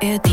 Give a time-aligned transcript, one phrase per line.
[0.00, 0.28] ARD.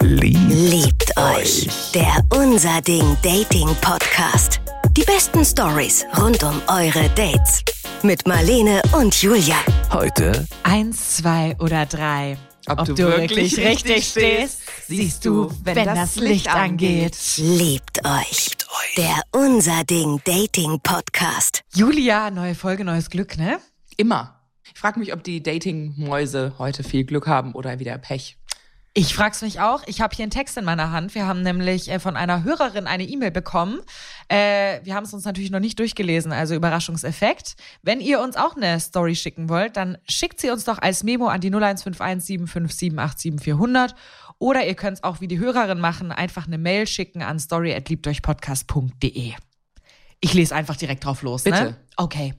[0.00, 1.68] Liebt, Liebt euch.
[1.92, 4.60] Der Unser Ding Dating Podcast.
[4.96, 7.62] Die besten Stories rund um eure Dates.
[8.02, 9.56] Mit Marlene und Julia.
[9.92, 12.36] heute Eins, zwei oder drei.
[12.66, 17.16] Ob, du, wirklich richtig stehst, siehst du, wenn das Licht angeht.
[17.36, 18.50] Liebt euch.
[18.96, 21.62] Der Unser Ding Dating Podcast.
[21.74, 23.60] Julia, neue Folge, neues Glück, ne?
[23.96, 24.40] Immer.
[24.74, 28.36] Ich frage mich, ob die Dating-Mäuse heute viel Glück haben oder wieder Pech.
[28.96, 29.82] Ich frag's mich auch.
[29.86, 31.16] Ich habe hier einen Text in meiner Hand.
[31.16, 33.80] Wir haben nämlich äh, von einer Hörerin eine E-Mail bekommen.
[34.28, 37.56] Äh, wir haben es uns natürlich noch nicht durchgelesen, also Überraschungseffekt.
[37.82, 41.26] Wenn ihr uns auch eine Story schicken wollt, dann schickt sie uns doch als Memo
[41.26, 43.96] an die 0151 757 400
[44.38, 49.32] oder ihr könnt es auch wie die Hörerin machen, einfach eine Mail schicken an story@liebteuchpodcast.de.
[50.20, 51.50] Ich lese einfach direkt drauf los, ne?
[51.50, 51.76] Bitte.
[51.96, 52.34] Okay.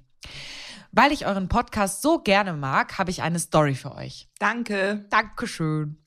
[0.97, 4.29] Weil ich euren Podcast so gerne mag, habe ich eine Story für euch.
[4.39, 5.05] Danke.
[5.09, 5.97] Dankeschön.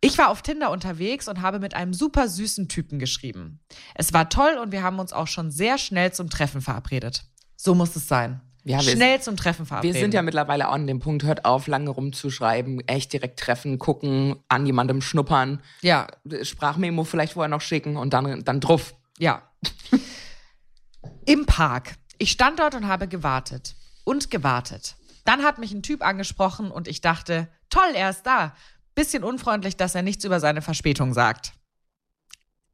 [0.00, 3.58] Ich war auf Tinder unterwegs und habe mit einem super süßen Typen geschrieben.
[3.96, 7.24] Es war toll und wir haben uns auch schon sehr schnell zum Treffen verabredet.
[7.56, 8.40] So muss es sein.
[8.62, 10.00] Ja, wir- schnell zum Treffen Wir verabreden.
[10.00, 14.64] sind ja mittlerweile an dem Punkt, hört auf, lange rumzuschreiben, echt direkt treffen, gucken, an
[14.64, 16.06] jemandem schnuppern, ja,
[16.42, 18.94] Sprachmemo vielleicht vorher noch schicken und dann, dann drauf.
[19.18, 19.42] ja.
[21.26, 21.96] Im Park.
[22.18, 23.74] Ich stand dort und habe gewartet
[24.04, 24.96] und gewartet.
[25.24, 28.54] Dann hat mich ein Typ angesprochen und ich dachte, toll, er ist da.
[28.94, 31.52] Bisschen unfreundlich, dass er nichts über seine Verspätung sagt.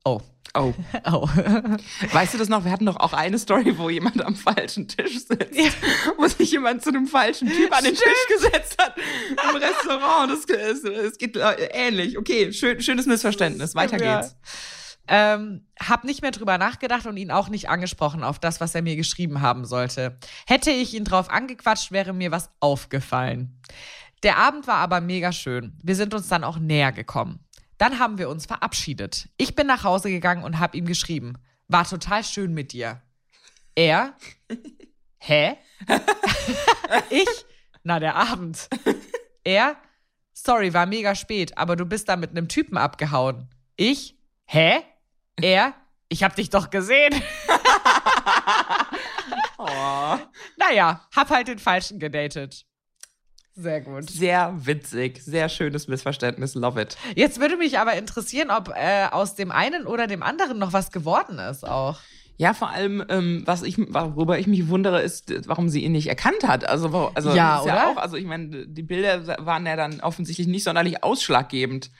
[0.04, 0.20] Oh.
[0.54, 0.74] Oh.
[1.06, 1.28] Oh.
[2.12, 2.64] Weißt du das noch?
[2.64, 5.54] Wir hatten doch auch eine Story, wo jemand am falschen Tisch sitzt.
[6.16, 10.32] Wo sich jemand zu einem falschen Typ an den Tisch gesetzt hat im Restaurant.
[10.32, 12.18] Das, es, es geht äh, ähnlich.
[12.18, 13.74] Okay, schön, schönes Missverständnis.
[13.74, 14.28] Weiter Ja.
[15.12, 18.82] Ähm, hab nicht mehr drüber nachgedacht und ihn auch nicht angesprochen auf das, was er
[18.82, 20.16] mir geschrieben haben sollte.
[20.46, 23.60] Hätte ich ihn drauf angequatscht, wäre mir was aufgefallen.
[24.22, 25.76] Der Abend war aber mega schön.
[25.82, 27.40] Wir sind uns dann auch näher gekommen.
[27.76, 29.28] Dann haben wir uns verabschiedet.
[29.36, 31.38] Ich bin nach Hause gegangen und hab ihm geschrieben.
[31.66, 33.02] War total schön mit dir.
[33.74, 34.14] Er?
[35.18, 35.56] Hä?
[37.10, 37.28] ich?
[37.82, 38.68] Na, der Abend.
[39.42, 39.76] Er?
[40.32, 43.48] Sorry, war mega spät, aber du bist da mit einem Typen abgehauen.
[43.76, 44.16] Ich?
[44.46, 44.82] Hä?
[45.42, 45.74] Er?
[46.08, 47.14] Ich hab dich doch gesehen.
[49.62, 50.16] Oh.
[50.56, 52.64] Naja, hab halt den Falschen gedatet.
[53.54, 54.08] Sehr gut.
[54.08, 55.22] Sehr witzig.
[55.22, 56.54] Sehr schönes Missverständnis.
[56.54, 56.96] Love it.
[57.14, 60.90] Jetzt würde mich aber interessieren, ob äh, aus dem einen oder dem anderen noch was
[60.92, 61.98] geworden ist auch.
[62.38, 66.06] Ja, vor allem, ähm, was ich, worüber ich mich wundere, ist, warum sie ihn nicht
[66.06, 66.66] erkannt hat.
[66.66, 67.88] Also, also Ja, oder?
[67.90, 71.90] auch, also ich meine, die Bilder waren ja dann offensichtlich nicht sonderlich ausschlaggebend.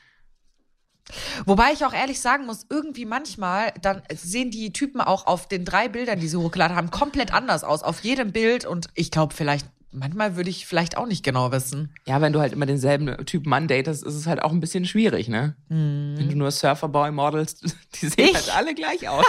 [1.47, 5.65] Wobei ich auch ehrlich sagen muss, irgendwie manchmal, dann sehen die Typen auch auf den
[5.65, 7.83] drei Bildern, die sie hochgeladen haben, komplett anders aus.
[7.83, 8.65] Auf jedem Bild.
[8.65, 11.93] Und ich glaube, vielleicht, manchmal würde ich vielleicht auch nicht genau wissen.
[12.07, 14.85] Ja, wenn du halt immer denselben Typ Mann datest, ist es halt auch ein bisschen
[14.85, 15.57] schwierig, ne?
[15.69, 17.65] Wenn du nur Surferboy modelst,
[18.01, 18.35] die sehen Ich?
[18.35, 19.25] halt alle gleich aus.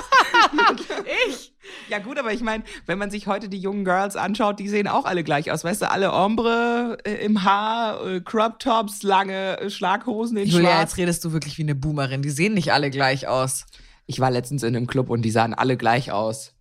[1.28, 1.54] Ich?
[1.90, 4.88] ja gut, aber ich meine, wenn man sich heute die jungen Girls anschaut, die sehen
[4.88, 5.64] auch alle gleich aus.
[5.64, 10.70] Weißt du, alle Ombre äh, im Haar, äh, Crop Tops, lange äh, Schlaghosen in Julia,
[10.72, 10.82] schwarz.
[10.92, 12.22] jetzt redest du wirklich wie eine Boomerin.
[12.22, 13.66] Die sehen nicht alle gleich aus.
[14.08, 16.54] Ich war letztens in einem Club und die sahen alle gleich aus.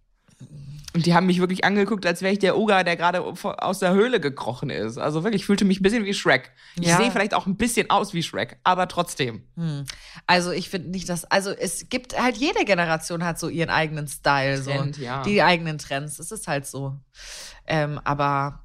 [0.92, 3.92] Und die haben mich wirklich angeguckt, als wäre ich der Oger, der gerade aus der
[3.92, 4.98] Höhle gekrochen ist.
[4.98, 6.50] Also wirklich, ich fühlte mich ein bisschen wie Shrek.
[6.80, 6.96] Ich Ja.
[6.96, 9.44] sehe vielleicht auch ein bisschen aus wie Shrek, aber trotzdem.
[10.26, 14.08] Also ich finde nicht, dass, also es gibt halt, jede Generation hat so ihren eigenen
[14.08, 15.02] Style, Trend, so.
[15.02, 15.22] ja.
[15.22, 16.98] Die eigenen Trends, es ist halt so.
[17.66, 18.64] Ähm, aber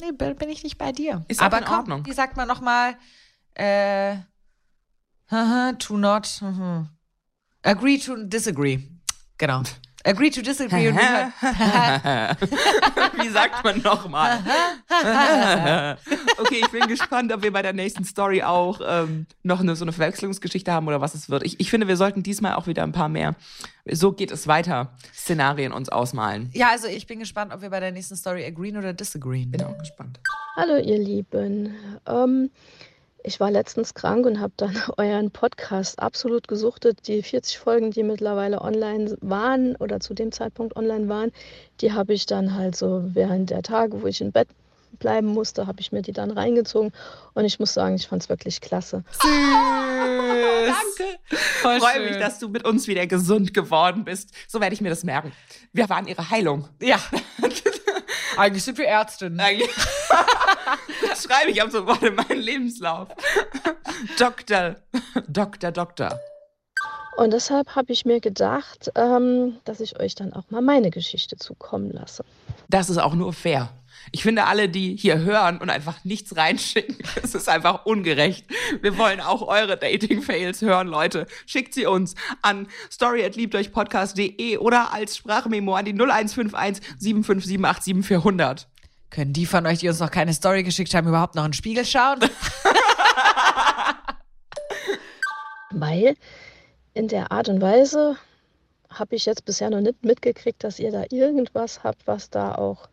[0.00, 1.22] nee, bin ich nicht bei dir.
[1.28, 2.06] Ist auch aber in komm, Ordnung.
[2.06, 2.96] Wie sagt man nochmal?
[3.54, 4.16] Äh,
[5.78, 6.88] to not, mhm.
[7.62, 8.80] agree to disagree.
[9.38, 9.62] Genau.
[10.06, 10.88] Agree to disagree.
[10.88, 10.96] und
[13.18, 14.38] Wie sagt man nochmal?
[16.38, 19.84] okay, ich bin gespannt, ob wir bei der nächsten Story auch ähm, noch eine, so
[19.84, 21.42] eine Verwechslungsgeschichte haben oder was es wird.
[21.44, 23.34] Ich, ich finde, wir sollten diesmal auch wieder ein paar mehr.
[23.84, 24.92] So geht es weiter.
[25.12, 26.50] Szenarien uns ausmalen.
[26.52, 29.50] ja, also ich bin gespannt, ob wir bei der nächsten Story agreeen oder disagreeen.
[29.50, 30.20] Bin auch gespannt.
[30.54, 31.74] Hallo ihr Lieben.
[32.06, 32.50] Ähm,
[33.26, 37.08] ich war letztens krank und habe dann euren Podcast absolut gesuchtet.
[37.08, 41.32] Die 40 Folgen, die mittlerweile online waren oder zu dem Zeitpunkt online waren,
[41.80, 44.48] die habe ich dann halt so während der Tage, wo ich im Bett
[45.00, 46.92] bleiben musste, habe ich mir die dann reingezogen.
[47.34, 49.02] Und ich muss sagen, ich fand es wirklich klasse.
[49.22, 51.18] Danke.
[51.60, 54.30] Voll Ich freue mich, dass du mit uns wieder gesund geworden bist.
[54.46, 55.32] So werde ich mir das merken.
[55.72, 56.68] Wir waren ihre Heilung.
[56.80, 56.98] Ja.
[58.36, 59.40] Eigentlich sind wir Ärztinnen.
[59.40, 59.70] Eigentlich-
[61.02, 63.08] das schreibe ich ab sofort in meinen Lebenslauf.
[64.18, 64.76] Doktor,
[65.28, 66.20] Doktor, Doktor.
[67.16, 71.36] Und deshalb habe ich mir gedacht, ähm, dass ich euch dann auch mal meine Geschichte
[71.36, 72.24] zukommen lasse.
[72.68, 73.70] Das ist auch nur fair.
[74.12, 78.46] Ich finde alle, die hier hören und einfach nichts reinschicken, es ist einfach ungerecht.
[78.82, 81.26] Wir wollen auch eure Dating-Fails hören, Leute.
[81.46, 88.68] Schickt sie uns an story@liebteuchpodcast.de oder als Sprachmemo an die 0151 7578 7400.
[89.10, 91.84] Können die von euch, die uns noch keine Story geschickt haben, überhaupt noch einen Spiegel
[91.84, 92.20] schauen?
[95.70, 96.16] Weil
[96.94, 98.16] in der Art und Weise
[98.90, 102.88] habe ich jetzt bisher noch nicht mitgekriegt, dass ihr da irgendwas habt, was da auch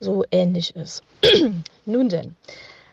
[0.00, 1.02] so ähnlich ist.
[1.86, 2.36] Nun denn.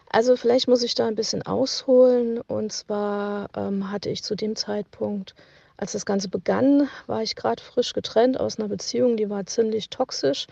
[0.10, 2.40] Also vielleicht muss ich da ein bisschen ausholen.
[2.42, 5.34] Und zwar ähm, hatte ich zu dem Zeitpunkt,
[5.76, 9.90] als das Ganze begann, war ich gerade frisch getrennt aus einer Beziehung, die war ziemlich
[9.90, 10.46] toxisch.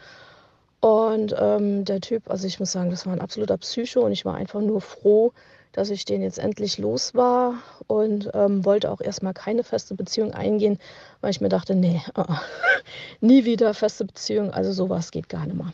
[0.81, 4.25] Und ähm, der Typ, also ich muss sagen, das war ein absoluter Psycho und ich
[4.25, 5.31] war einfach nur froh,
[5.73, 7.55] dass ich den jetzt endlich los war
[7.87, 10.79] und ähm, wollte auch erstmal keine feste Beziehung eingehen,
[11.21, 12.25] weil ich mir dachte, nee, uh,
[13.21, 15.71] nie wieder feste Beziehung, also sowas geht gar nicht mehr.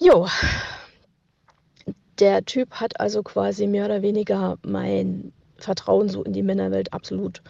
[0.00, 0.26] Jo,
[2.18, 7.42] der Typ hat also quasi mehr oder weniger mein Vertrauen so in die Männerwelt absolut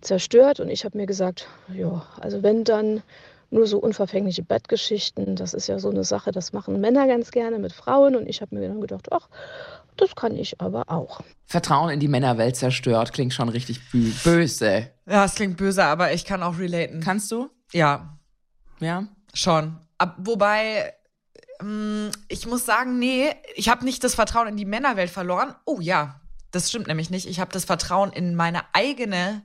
[0.00, 3.02] zerstört und ich habe mir gesagt, ja, also wenn dann
[3.50, 7.58] nur so unverfängliche Bettgeschichten, das ist ja so eine Sache, das machen Männer ganz gerne
[7.58, 9.28] mit Frauen und ich habe mir dann gedacht, ach,
[9.96, 11.20] das kann ich aber auch.
[11.46, 13.80] Vertrauen in die Männerwelt zerstört, klingt schon richtig
[14.22, 14.90] böse.
[15.06, 17.00] Ja, es klingt böse, aber ich kann auch relaten.
[17.00, 17.50] Kannst du?
[17.72, 18.18] Ja.
[18.80, 19.08] Ja?
[19.34, 19.78] Schon.
[19.98, 20.94] Ab, wobei,
[21.60, 25.54] ähm, ich muss sagen, nee, ich habe nicht das Vertrauen in die Männerwelt verloren.
[25.64, 26.20] Oh ja,
[26.50, 27.26] das stimmt nämlich nicht.
[27.26, 29.42] Ich habe das Vertrauen in meine eigene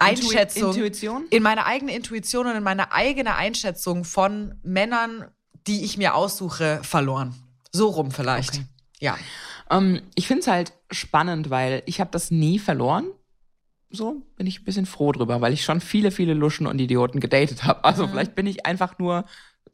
[0.00, 0.70] Einschätzung.
[0.74, 1.24] Intuition?
[1.30, 5.26] In meine eigene Intuition und in meine eigene Einschätzung von Männern,
[5.66, 7.34] die ich mir aussuche, verloren.
[7.72, 8.54] So rum vielleicht.
[8.54, 8.64] Okay.
[9.00, 9.18] Ja.
[9.70, 13.06] Ähm, ich finde es halt spannend, weil ich habe das nie verloren.
[13.90, 17.18] So bin ich ein bisschen froh drüber, weil ich schon viele, viele Luschen und Idioten
[17.20, 17.84] gedatet habe.
[17.84, 18.10] Also Mhm.
[18.10, 19.24] vielleicht bin ich einfach nur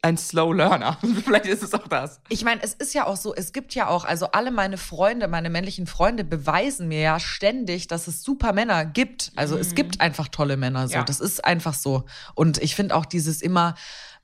[0.01, 0.97] ein Slow Learner.
[1.23, 2.19] vielleicht ist es auch das.
[2.29, 5.27] Ich meine, es ist ja auch so, es gibt ja auch, also alle meine Freunde,
[5.27, 9.31] meine männlichen Freunde beweisen mir ja ständig, dass es super Männer gibt.
[9.35, 10.95] Also es gibt einfach tolle Männer so.
[10.95, 11.03] Ja.
[11.03, 12.05] Das ist einfach so.
[12.35, 13.75] Und ich finde auch dieses immer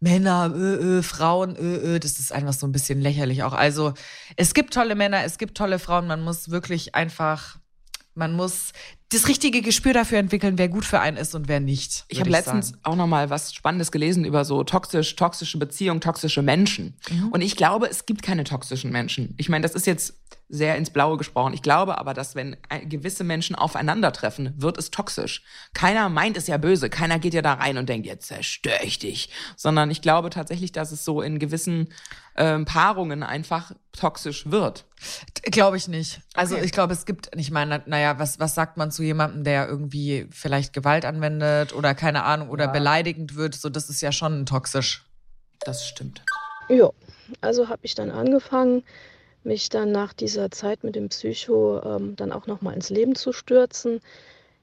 [0.03, 3.53] Männer, äh, äh, Frauen, äh, äh, das ist einfach so ein bisschen lächerlich auch.
[3.53, 3.93] Also
[4.35, 6.07] es gibt tolle Männer, es gibt tolle Frauen.
[6.07, 7.57] Man muss wirklich einfach,
[8.13, 8.73] man muss
[9.13, 12.05] das richtige Gespür dafür entwickeln, wer gut für einen ist und wer nicht.
[12.07, 12.79] Ich habe letztens sagen.
[12.83, 16.97] auch noch mal was Spannendes gelesen über so toxisch, toxische Beziehungen, toxische Menschen.
[17.09, 17.29] Mhm.
[17.29, 19.33] Und ich glaube, es gibt keine toxischen Menschen.
[19.37, 20.15] Ich meine, das ist jetzt
[20.49, 21.53] sehr ins Blaue gesprochen.
[21.53, 25.41] Ich glaube aber, dass wenn gewisse Menschen aufeinandertreffen, wird es toxisch.
[25.73, 26.89] Keiner meint es ja böse.
[26.89, 29.29] Keiner geht ja da rein und denkt, jetzt zerstöre ich dich.
[29.55, 31.89] Sondern ich glaube tatsächlich, dass es so in gewissen
[32.35, 34.85] ähm, Paarungen einfach toxisch wird.
[35.43, 36.21] Glaube ich nicht.
[36.33, 36.65] Also Okay.
[36.65, 40.27] ich glaube, es gibt, ich meine, naja, was, was sagt man zu jemandem, der irgendwie
[40.31, 43.55] vielleicht Gewalt anwendet oder keine Ahnung oder beleidigend wird?
[43.55, 45.05] So, das ist ja schon toxisch.
[45.65, 46.21] Das stimmt.
[46.69, 46.89] Ja,
[47.41, 48.83] also habe ich dann angefangen,
[49.43, 53.33] mich dann nach dieser Zeit mit dem Psycho ähm, dann auch nochmal ins Leben zu
[53.33, 53.99] stürzen.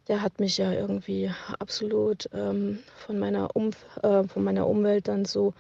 [0.09, 3.71] Der hat mich ja irgendwie absolut ähm, von, meiner um
[4.03, 5.55] äh, von meiner Umwelt dann so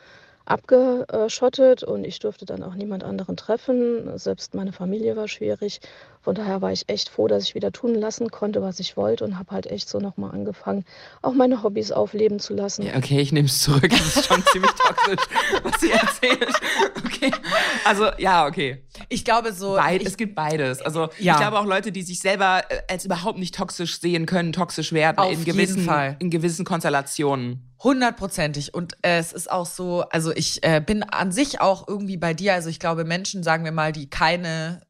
[0.46, 4.18] abgeschottet und ich durfte dann auch niemand anderen treffen.
[4.18, 5.80] Selbst meine Familie war schwierig.
[6.22, 9.24] Von daher war ich echt froh, dass ich wieder tun lassen konnte, was ich wollte
[9.24, 10.84] und habe halt echt so nochmal angefangen,
[11.22, 12.82] auch meine Hobbys aufleben zu lassen.
[12.84, 13.88] Ja, okay, ich nehme es zurück.
[13.88, 15.24] Das ist schon ziemlich toxisch,
[15.62, 16.52] was sie erzählt.
[17.04, 17.30] Okay.
[17.84, 18.84] Also, ja, okay.
[19.08, 19.76] Ich glaube so.
[19.76, 20.82] Beid, ich, es gibt beides.
[20.82, 21.32] Also Ja.
[21.34, 24.92] ich glaube auch Leute, die sich selber äh, als überhaupt nicht toxisch sehen können, toxisch
[24.92, 26.16] werden Auf in jeden gewissen, Fall.
[26.18, 27.66] in gewissen Konstellationen.
[27.82, 28.74] Hundertprozentig.
[28.74, 32.34] Und äh, es ist auch so, also ich äh, bin an sich auch irgendwie bei
[32.34, 32.52] dir.
[32.54, 34.82] Also ich glaube, Menschen, sagen wir mal, die keine,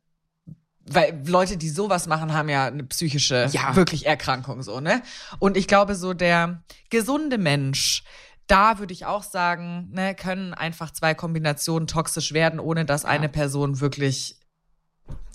[0.87, 3.77] weil Leute, die sowas machen, haben ja eine psychische, Ja.
[3.77, 5.03] wirklich Erkrankung so, ne?
[5.39, 8.03] Und ich glaube, so der gesunde Mensch,
[8.47, 13.29] da würde ich auch sagen, ne, können einfach zwei Kombinationen toxisch werden, ohne dass eine
[13.29, 14.37] Person wirklich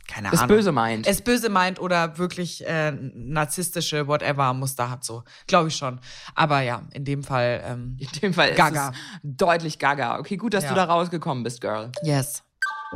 [0.07, 0.47] keine Ahnung.
[0.47, 1.07] Böse meint.
[1.07, 5.23] Es böse meint oder wirklich äh, narzisstische whatever Muster hat so.
[5.47, 5.99] Glaube ich schon.
[6.35, 8.89] Aber ja, in dem Fall ähm, in dem Fall Gaga.
[8.89, 10.19] ist es deutlich gaga.
[10.19, 10.69] Okay, gut, dass Ja.
[10.69, 11.91] du da rausgekommen bist, Girl.
[12.03, 12.43] yes.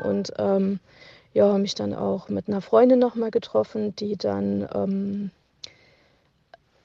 [0.04, 0.80] Und ähm,
[1.34, 5.32] ja, habe mich dann auch mit einer Freundin nochmal getroffen, die dann ähm,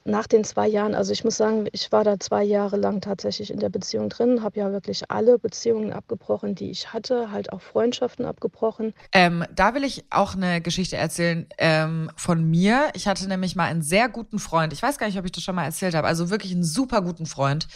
[0.07, 3.49] nach den zwei Jahren, also ich muss sagen, ich war da zwei Jahre lang tatsächlich
[3.49, 7.61] in der Beziehung drin, habe ja wirklich alle Beziehungen abgebrochen, die ich hatte, halt auch
[7.61, 8.93] Freundschaften abgebrochen.
[9.11, 12.89] Ähm, da will ich auch eine Geschichte erzählen ähm, von mir.
[12.93, 14.73] Ich hatte nämlich mal einen sehr guten Freund.
[14.73, 16.07] Ich weiß gar nicht, ob ich das schon mal erzählt habe.
[16.07, 17.67] Also wirklich einen super guten Freund.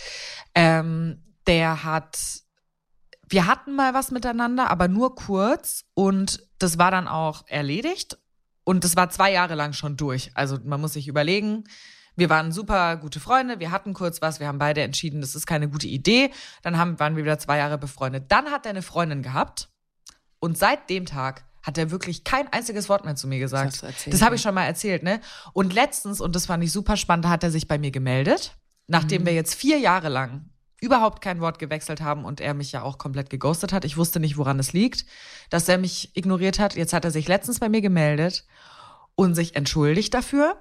[0.53, 2.19] Ähm, der hat,
[3.27, 5.85] wir hatten mal was miteinander, aber nur kurz.
[5.95, 8.17] Und das war dann auch erledigt.
[8.63, 10.31] Und das war zwei Jahre lang schon durch.
[10.35, 11.63] Also man muss sich überlegen,
[12.15, 15.45] Wir waren super gute Freunde, wir hatten kurz was, wir haben beide entschieden, das ist
[15.47, 16.31] keine gute Idee.
[16.63, 18.25] Dann haben, waren wir wieder zwei Jahre befreundet.
[18.29, 19.69] Dann hat er eine Freundin gehabt
[20.39, 23.83] und seit dem Tag hat er wirklich kein einziges Wort mehr zu mir gesagt.
[23.83, 25.21] erzählt, das habe ich schon mal erzählt, ne?
[25.53, 29.21] Und letztens, und das fand ich super spannend, hat er sich bei mir gemeldet, nachdem
[29.21, 29.27] Mhm.
[29.27, 30.49] wir jetzt vier Jahre lang
[30.81, 33.85] überhaupt kein Wort gewechselt haben und er mich ja auch komplett geghostet hat.
[33.85, 35.05] Ich wusste nicht, woran es liegt,
[35.49, 36.75] dass er mich ignoriert hat.
[36.75, 38.45] Jetzt hat er sich letztens bei mir gemeldet
[39.15, 40.55] und sich entschuldigt dafür.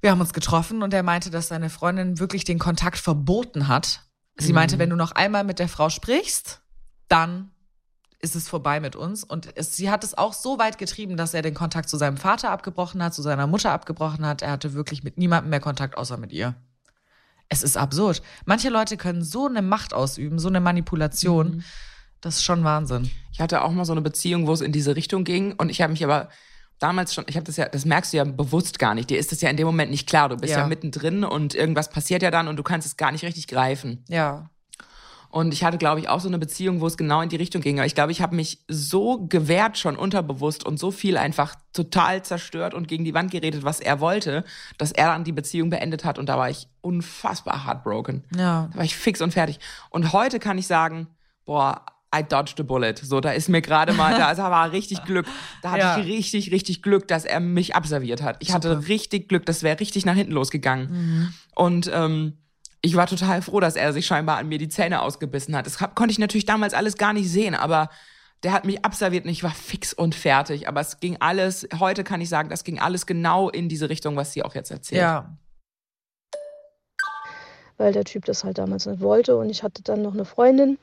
[0.00, 4.02] Wir haben uns getroffen und er meinte, dass seine Freundin wirklich den Kontakt verboten hat.
[4.38, 6.62] Sie meinte, wenn du noch einmal mit der Frau sprichst,
[7.08, 7.50] dann
[8.20, 9.24] ist es vorbei mit uns.
[9.24, 12.16] Und es, sie hat es auch so weit getrieben, dass er den Kontakt zu seinem
[12.16, 14.42] Vater abgebrochen hat, zu seiner Mutter abgebrochen hat.
[14.42, 16.54] Er hatte wirklich mit niemandem mehr Kontakt außer mit ihr.
[17.52, 18.22] Es ist absurd.
[18.46, 21.62] Manche Leute können so eine Macht ausüben, so eine Manipulation.
[22.20, 23.10] Das ist schon Wahnsinn.
[23.32, 25.82] Ich hatte auch mal so eine Beziehung, wo es in diese Richtung ging und ich
[25.82, 26.28] habe mich aber
[26.78, 29.10] damals schon, ich habe das ja, das merkst du ja bewusst gar nicht.
[29.10, 30.28] Dir ist das ja in dem Moment nicht klar.
[30.28, 30.66] Du bist ja, Ja.
[30.66, 34.04] mittendrin und irgendwas passiert ja dann und du kannst es gar nicht richtig greifen.
[34.08, 34.48] Ja.
[35.30, 37.62] Und ich hatte, glaube ich, auch so eine Beziehung, wo es genau in die Richtung
[37.62, 37.78] ging.
[37.78, 42.22] Aber ich glaube, ich habe mich so gewehrt schon unterbewusst und so viel einfach total
[42.24, 44.44] zerstört und gegen die Wand geredet, was er wollte,
[44.76, 46.18] dass er dann die Beziehung beendet hat.
[46.18, 48.24] Und da war ich unfassbar heartbroken.
[48.36, 48.68] Ja.
[48.72, 49.60] Da war ich fix und fertig.
[49.90, 51.06] Und heute kann ich sagen,
[51.44, 52.94] boah, I dodged a bullet.
[53.00, 55.26] So, da ist mir gerade mal, da da war richtig Glück.
[55.62, 55.98] Da hatte Ja.
[55.98, 58.36] ich richtig, richtig Glück, dass er mich abserviert hat.
[58.40, 61.32] Ich hatte richtig Glück, das wäre richtig nach hinten losgegangen.
[61.54, 62.36] Und ähm,
[62.82, 65.66] ich war total froh, dass er sich scheinbar an mir die Zähne ausgebissen hat.
[65.66, 67.90] Das hab, konnte ich natürlich damals alles gar nicht sehen, aber
[68.42, 70.66] der hat mich abserviert und ich war fix und fertig.
[70.66, 74.16] Aber es ging alles, heute kann ich sagen, das ging alles genau in diese Richtung,
[74.16, 75.02] was sie auch jetzt erzählt.
[75.02, 75.36] Ja.
[77.76, 79.36] weil der Typ das halt damals nicht wollte.
[79.36, 80.78] Und ich hatte dann noch eine Freundin,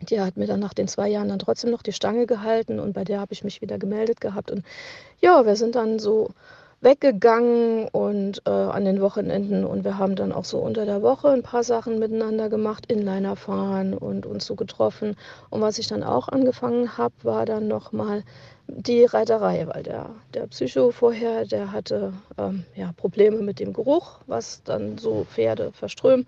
[0.00, 2.92] die hat mir dann nach den zwei Jahren dann trotzdem noch die Stange gehalten und
[2.92, 4.50] bei der habe ich mich wieder gemeldet gehabt.
[4.50, 4.64] Und
[5.20, 6.30] ja, wir sind dann so
[6.86, 11.30] weggegangen und äh, an den Wochenenden und wir haben dann auch so unter der Woche
[11.30, 15.16] ein paar Sachen miteinander gemacht, Inliner fahren und uns so getroffen.
[15.50, 18.22] Und was ich dann auch angefangen habe, war dann nochmal
[18.68, 24.20] die Reiterei, weil der, der Psycho vorher, der hatte ähm, ja, Probleme mit dem Geruch,
[24.28, 26.24] was dann so Pferde verströmen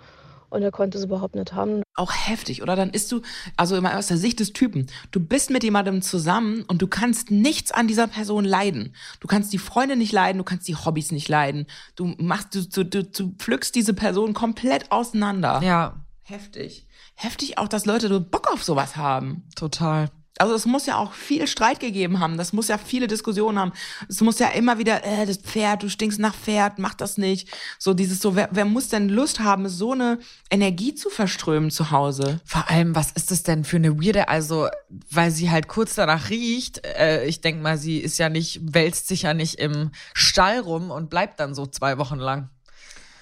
[0.50, 1.82] und er konnte es überhaupt nicht haben.
[1.94, 2.76] auch heftig, oder?
[2.76, 3.22] Dann ist du,
[3.56, 7.30] also immer aus der Sicht des Typen, du bist mit jemandem zusammen und du kannst
[7.30, 8.94] nichts an dieser Person leiden.
[9.20, 11.66] Du kannst die Freunde nicht leiden, du kannst die Hobbys nicht leiden.
[11.96, 15.60] Du machst, du, du, du, du pflückst diese Person komplett auseinander.
[15.62, 15.96] Ja,
[16.28, 16.86] Heftig.
[17.14, 19.44] Heftig auch, dass Leute so Bock auf sowas haben.
[19.56, 20.10] total.
[20.40, 22.36] Also es muss ja auch viel Streit gegeben haben.
[22.36, 23.72] Das muss ja viele Diskussionen haben.
[24.08, 27.48] Es muss ja immer wieder, äh, das Pferd, du stinkst nach Pferd, mach das nicht.
[27.78, 30.18] So dieses so, wer, wer muss denn Lust haben, so eine
[30.50, 32.40] Energie zu verströmen zu Hause?
[32.44, 34.68] Vor allem, was ist das denn für eine weirde, also,
[35.10, 39.08] weil sie halt kurz danach riecht, äh, ich denk mal, sie ist ja nicht, wälzt
[39.08, 42.50] sich ja nicht im Stall rum und bleibt dann so zwei Wochen lang.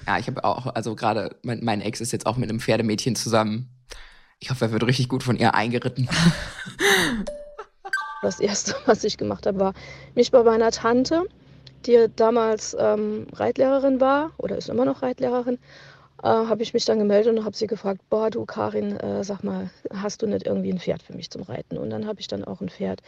[0.06, 3.16] Ja, ich habe auch, also gerade mein, mein Ex ist jetzt auch mit einem Pferdemädchen
[3.16, 3.75] zusammen.
[4.40, 6.08] Ich hoffe, er wird richtig gut von ihr eingeritten.
[8.22, 9.74] Das erste, was ich gemacht habe, war
[10.14, 11.26] mich bei meiner Tante,
[11.84, 15.58] die damals ähm, Reitlehrerin war oder ist immer noch Reitlehrerin,
[16.22, 19.44] äh, habe ich mich dann gemeldet und habe sie gefragt, boah, du Karin, äh, sag
[19.44, 21.76] mal, hast du nicht irgendwie ein Pferd für mich zum Reiten?
[21.76, 23.02] Und dann habe ich dann auch ein Pferd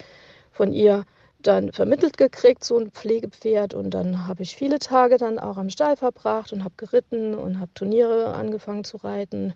[0.52, 1.04] von ihr
[1.40, 3.75] dann vermittelt gekriegt, so ein Pflegepferd.
[3.75, 7.58] Und dann habe ich viele Tage dann auch am Stall verbracht und habe geritten und
[7.61, 9.54] habe Turniere angefangen zu reiten.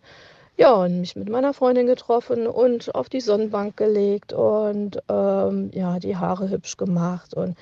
[0.56, 5.98] Ja, und mich mit meiner Freundin getroffen und auf die Sonnenbank gelegt und ähm, ja,
[5.98, 7.56] die Haare hübsch gemacht und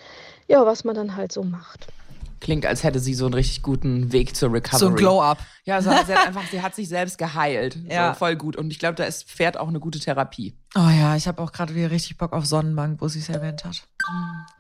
[0.48, 1.86] ja, was man dann halt so macht.
[2.40, 4.78] Klingt, als hätte sie so einen richtig guten Weg zur Recovery.
[4.78, 5.38] So ein Glow-Up.
[5.64, 7.76] Ja, so, sie hat einfach, sie hat sich selbst geheilt.
[7.86, 8.14] Ja.
[8.14, 8.56] So, voll gut.
[8.56, 10.54] Und ich glaube, da ist Pferd auch eine gute Therapie.
[10.74, 13.64] Oh ja, ich habe auch gerade wieder richtig Bock auf Sonnenbank, wo sie es erwähnt
[13.64, 13.82] hat.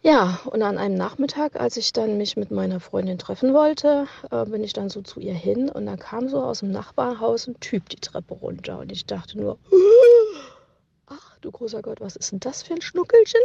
[0.02, 4.44] Ja, und an einem Nachmittag, als ich dann mich mit meiner Freundin treffen wollte, äh,
[4.44, 7.58] bin ich dann so zu ihr hin und da kam so aus dem Nachbarhaus ein
[7.60, 9.58] Typ die Treppe runter und ich dachte nur,
[11.06, 13.40] ach du großer Gott, was ist denn das für ein Schnuckelchen?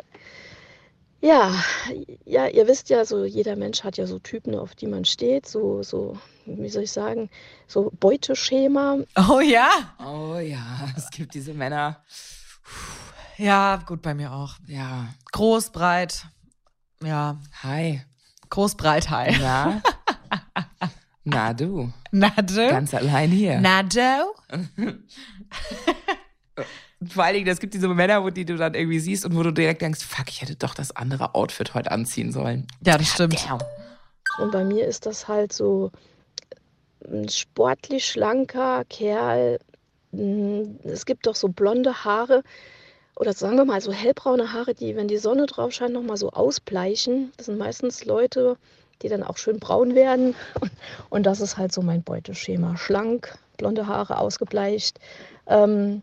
[1.22, 1.55] Ja,
[2.25, 5.48] ja, ihr wisst ja, so jeder Mensch hat ja so Typen, auf die man steht,
[5.48, 7.29] so, so, wie soll ich sagen,
[7.67, 9.00] so Beuteschema.
[9.29, 9.69] Oh ja?
[10.00, 12.03] Oh ja, es gibt diese Männer.
[13.38, 14.55] Ja, gut, bei mir auch.
[14.67, 15.07] Ja.
[15.31, 16.27] Groß, breit.
[17.03, 18.01] Ja, Hi.
[18.50, 19.38] groß, breit, high.
[19.39, 19.81] Na?
[21.24, 21.91] Na du.
[22.12, 22.69] Na du?
[22.69, 23.60] Ganz allein hier.
[23.60, 23.98] Na du?
[27.09, 29.43] Vor allen Dingen, es gibt diese Männer, wo die du dann irgendwie siehst und wo
[29.43, 32.67] du direkt denkst, fuck, ich hätte doch das andere Outfit heute anziehen sollen.
[32.85, 33.45] Ja, das stimmt.
[33.47, 33.59] Damn.
[34.39, 35.91] Und bei mir ist das halt so
[37.09, 39.59] ein sportlich schlanker Kerl.
[40.12, 42.43] Mm, Es gibt doch so blonde Haare
[43.15, 46.31] oder sagen wir mal so hellbraune Haare, die, wenn die Sonne drauf scheint, nochmal so
[46.31, 47.31] ausbleichen.
[47.38, 48.57] Das sind meistens Leute,
[49.01, 50.35] die dann auch schön braun werden.
[51.09, 52.75] Und das ist halt so mein Beuteschema.
[52.77, 55.00] Schlank, blonde Haare ausgebleicht,
[55.47, 56.01] ähm,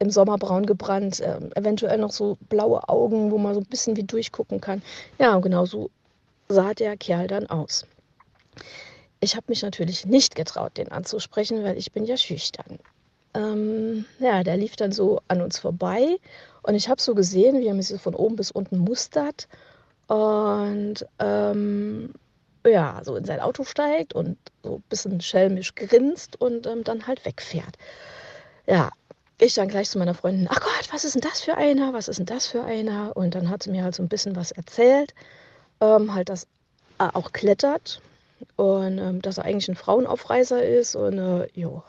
[0.00, 3.96] im Sommer braun gebrannt, äh, eventuell noch so blaue Augen, wo man so ein bisschen
[3.96, 4.82] wie durchgucken kann.
[5.18, 5.90] Ja, genau so
[6.48, 7.86] sah der Kerl dann aus.
[9.20, 12.78] Ich habe mich natürlich nicht getraut, den anzusprechen, weil ich bin ja schüchtern.
[13.34, 16.16] Ähm, ja, der lief dann so an uns vorbei
[16.62, 19.46] und ich habe so gesehen, wie er mich so von oben bis unten mustert
[20.08, 22.12] und ähm,
[22.66, 27.06] ja, so in sein Auto steigt und so ein bisschen schelmisch grinst und ähm, dann
[27.06, 27.76] halt wegfährt.
[28.66, 28.90] Ja,
[29.44, 31.92] ich dann gleich zu meiner Freundin, ach Gott, was ist denn das für einer?
[31.92, 33.16] Was ist denn das für einer?
[33.16, 35.14] Und dann hat sie mir halt so ein bisschen was erzählt,
[35.80, 36.46] ähm, halt, dass
[36.98, 38.00] er auch klettert
[38.56, 41.82] und ähm, dass er eigentlich ein Frauenaufreißer ist und äh, jo.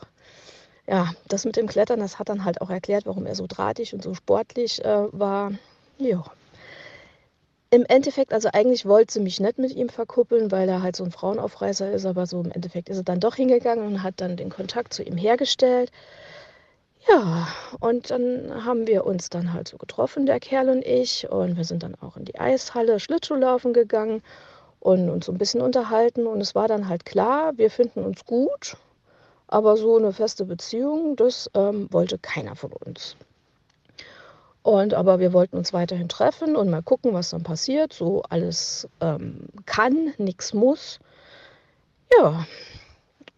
[0.86, 3.94] Ja, das mit dem Klettern, das hat dann halt auch erklärt, warum er so drahtig
[3.94, 5.52] und so sportlich äh, war.
[5.98, 6.24] Jo.
[7.70, 11.04] Im Endeffekt, also eigentlich wollte sie mich nicht mit ihm verkuppeln, weil er halt so
[11.04, 14.36] ein Frauenaufreißer ist, aber so im Endeffekt ist er dann doch hingegangen und hat dann
[14.36, 15.90] den Kontakt zu ihm hergestellt.
[17.08, 17.48] Ja,
[17.80, 21.64] und dann haben wir uns dann halt so getroffen, der Kerl und ich, und wir
[21.64, 24.22] sind dann auch in die Eishalle Schlittschuhlaufen gegangen
[24.78, 26.26] und uns so ein bisschen unterhalten.
[26.26, 28.76] Und es war dann halt klar, wir finden uns gut,
[29.48, 33.16] aber so eine feste Beziehung, das ähm, wollte keiner von uns.
[34.62, 37.92] Und aber wir wollten uns weiterhin treffen und mal gucken, was dann passiert.
[37.92, 41.00] So alles ähm, kann, nichts muss.
[42.16, 42.46] Ja,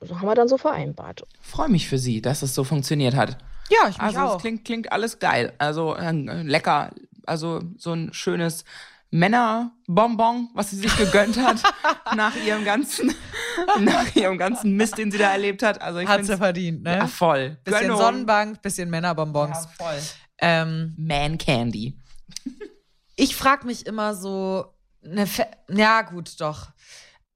[0.03, 1.25] so haben wir dann so vereinbart.
[1.41, 3.39] Freue mich für Sie, dass es so funktioniert hat.
[3.71, 5.53] Ja, ich mich Also es klingt, klingt alles geil.
[5.59, 6.91] Also äh, lecker.
[7.27, 8.65] Also so ein schönes
[9.11, 11.63] Männerbonbon, was sie sich gegönnt hat
[12.17, 13.15] nach ihrem ganzen,
[13.81, 15.81] nach ihrem ganzen Mist, den sie da erlebt hat.
[15.81, 16.99] Also ich Hat sie verdient, ne?
[16.99, 17.57] Ja, voll.
[17.63, 17.99] bisschen Gönnung.
[17.99, 19.57] Sonnenbank, bisschen Männerbonbons.
[19.57, 19.99] Ja, voll.
[20.39, 21.97] Ähm, Man Candy.
[23.15, 25.27] ich frage mich immer so, ne,
[25.69, 26.71] ja gut, doch.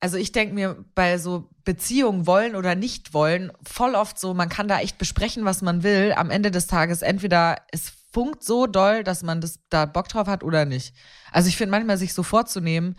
[0.00, 4.48] Also ich denke mir bei so Beziehungen wollen oder nicht wollen, voll oft so, man
[4.48, 6.14] kann da echt besprechen, was man will.
[6.16, 10.28] Am Ende des Tages entweder es funkt so doll, dass man das da Bock drauf
[10.28, 10.94] hat oder nicht.
[11.30, 12.96] Also ich finde manchmal sich so vorzunehmen,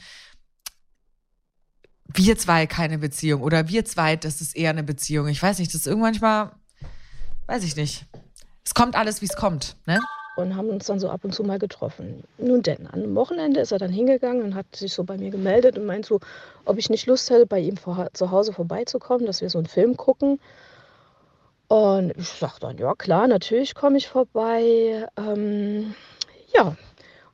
[2.13, 5.27] wir zwei keine Beziehung oder wir zwei, das ist eher eine Beziehung.
[5.29, 6.51] Ich weiß nicht, das ist irgendwann manchmal,
[7.47, 8.05] weiß ich nicht.
[8.63, 9.99] Es kommt alles, wie es kommt, ne?
[10.39, 12.23] Und haben uns dann so ab und zu mal getroffen.
[12.37, 15.77] Nun denn, einem Wochenende ist er dann hingegangen und hat sich so bei mir gemeldet
[15.77, 16.19] und meint so,
[16.65, 19.67] ob ich nicht Lust hätte, bei ihm vor, zu Hause vorbeizukommen, dass wir so einen
[19.67, 20.39] Film gucken.
[21.67, 25.07] Und ich sag dann, ja klar, natürlich komme ich vorbei.
[25.17, 25.93] Ähm,
[26.53, 26.75] ja,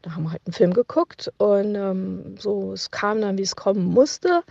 [0.01, 3.55] da haben wir halt einen Film geguckt und ähm, so, es kam dann, wie es
[3.55, 4.43] kommen musste.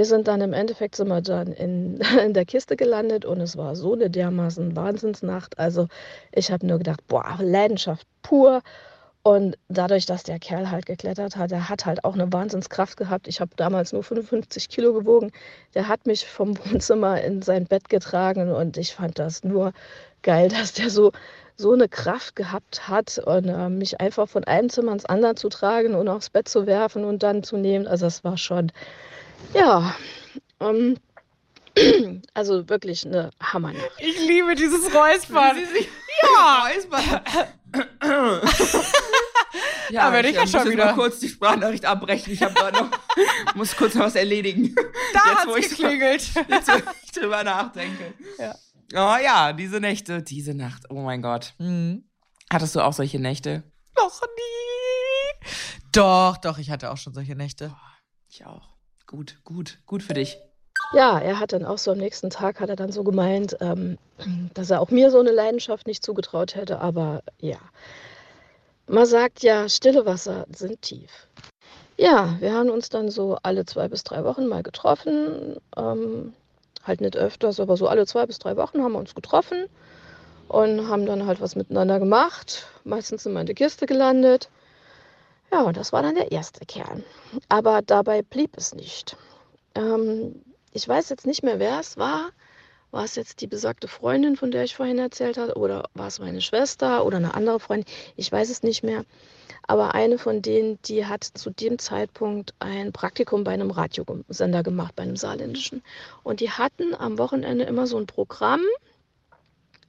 [0.00, 3.58] Wir sind dann im Endeffekt sind wir dann in, in der Kiste gelandet und es
[3.58, 5.58] war so eine dermaßen Wahnsinnsnacht.
[5.58, 5.88] Also
[6.32, 8.62] ich habe nur gedacht, boah, Leidenschaft pur.
[9.22, 13.28] Und dadurch, dass der Kerl halt geklettert hat, der hat halt auch eine Wahnsinnskraft gehabt.
[13.28, 15.32] Ich habe damals nur 55 Kilo gewogen.
[15.74, 19.74] Der hat mich vom Wohnzimmer in sein Bett getragen und ich fand das nur
[20.22, 21.12] geil, dass der so,
[21.56, 25.50] so eine Kraft gehabt hat und äh, mich einfach von einem Zimmer ins andere zu
[25.50, 27.86] tragen und aufs Bett zu werfen und dann zu nehmen.
[27.86, 28.72] Also das war schon,
[29.54, 29.94] ja,
[30.60, 30.96] ähm,
[32.34, 33.90] also wirklich eine Hammernacht.
[33.98, 35.56] Ich liebe dieses Räuspern.
[36.22, 37.02] Ja, ist mal.
[39.90, 40.84] ja, Aber ich ich ja muss schon jetzt wieder.
[40.86, 42.32] mal kurz die Sprachnachricht abbrechen.
[42.32, 42.90] Ich habe da noch,
[43.54, 44.74] muss kurz noch was erledigen.
[44.74, 44.82] Da
[45.30, 46.22] Jetzt, wo hat's ich- geklingelt.
[46.48, 46.72] Jetzt, wo
[47.04, 48.14] ich drüber nachdenke.
[48.38, 48.54] Ja.
[48.92, 50.84] Oh ja, diese Nächte, diese Nacht.
[50.90, 51.54] Oh mein Gott.
[51.58, 52.04] Mhm.
[52.52, 53.62] Hattest du auch solche Nächte?
[53.96, 55.46] Noch nie.
[55.92, 57.74] Doch, doch, ich hatte auch schon solche Nächte.
[58.28, 58.68] Ich auch.
[59.10, 60.38] Gut, gut, gut für dich.
[60.92, 63.98] Ja, er hat dann auch so am nächsten Tag, hat er dann so gemeint, ähm,
[64.54, 66.78] dass er auch mir so eine Leidenschaft nicht zugetraut hätte.
[66.78, 67.58] Aber ja,
[68.86, 71.26] man sagt ja, stille Wasser sind tief.
[71.96, 75.56] Ja, wir haben uns dann so alle zwei bis drei Wochen mal getroffen.
[75.76, 76.32] Ähm,
[76.84, 79.66] halt nicht öfters, aber so alle zwei bis drei Wochen haben wir uns getroffen
[80.46, 82.68] und haben dann halt was miteinander gemacht.
[82.84, 84.50] Meistens sind wir in der Kiste gelandet.
[85.52, 87.02] Ja, und das war dann der erste Kern.
[87.48, 89.16] Aber dabei blieb es nicht.
[89.74, 92.30] Ähm, ich weiß jetzt nicht mehr, wer es war.
[92.92, 96.18] War es jetzt die besagte Freundin, von der ich vorhin erzählt habe, oder war es
[96.18, 97.86] meine Schwester oder eine andere Freundin?
[98.16, 99.04] Ich weiß es nicht mehr.
[99.66, 104.96] Aber eine von denen, die hat zu dem Zeitpunkt ein Praktikum bei einem Radiosender gemacht,
[104.96, 105.82] bei einem saarländischen.
[106.24, 108.62] Und die hatten am Wochenende immer so ein Programm,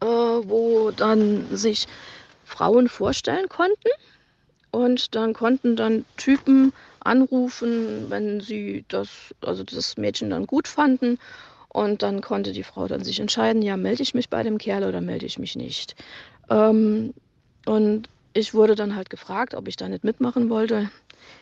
[0.01, 1.87] äh, wo dann sich
[2.45, 3.89] Frauen vorstellen konnten.
[4.71, 9.09] Und dann konnten dann Typen anrufen, wenn sie das,
[9.41, 11.19] also das Mädchen dann gut fanden.
[11.69, 14.83] Und dann konnte die Frau dann sich entscheiden, ja, melde ich mich bei dem Kerl
[14.83, 15.95] oder melde ich mich nicht.
[16.49, 17.13] Ähm,
[17.65, 20.89] und ich wurde dann halt gefragt, ob ich da nicht mitmachen wollte.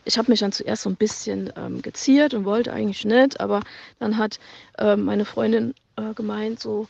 [0.04, 3.60] ich habe mich dann zuerst so ein bisschen ähm, geziert und wollte eigentlich nicht, aber
[3.98, 4.38] dann hat
[4.78, 6.88] ähm, meine Freundin äh, gemeint, so,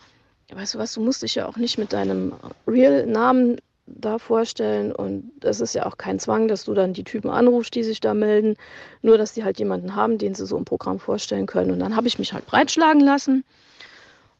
[0.52, 2.32] weißt du was, du musst dich ja auch nicht mit deinem
[2.66, 3.58] Real-Namen
[3.94, 7.74] da vorstellen und es ist ja auch kein Zwang, dass du dann die Typen anrufst,
[7.74, 8.56] die sich da melden,
[9.02, 11.70] nur dass die halt jemanden haben, den sie so im Programm vorstellen können.
[11.70, 13.44] Und dann habe ich mich halt breitschlagen lassen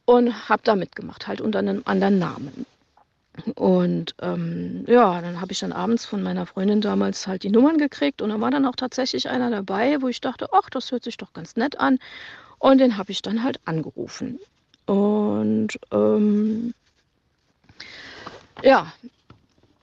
[0.05, 2.67] und habe da mitgemacht, halt unter einem anderen Namen.
[3.55, 7.79] Und ähm, ja, dann habe ich dann abends von meiner Freundin damals halt die Nummern
[7.79, 11.05] gekriegt und da war dann auch tatsächlich einer dabei, wo ich dachte, ach, das hört
[11.05, 11.99] sich doch ganz nett an.
[12.59, 14.39] Und den habe ich dann halt angerufen.
[14.87, 16.75] Und ähm,
[18.63, 18.93] ja,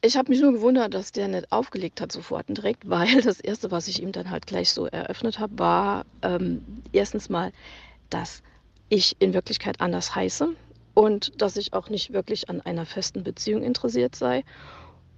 [0.02, 3.40] ich habe mich nur gewundert, dass der nicht aufgelegt hat sofort und direkt, weil das
[3.40, 7.52] Erste, was ich ihm dann halt gleich so eröffnet habe, war ähm, erstens mal,
[8.10, 8.42] dass
[8.90, 10.50] ich in Wirklichkeit anders heiße
[10.94, 14.44] und dass ich auch nicht wirklich an einer festen Beziehung interessiert sei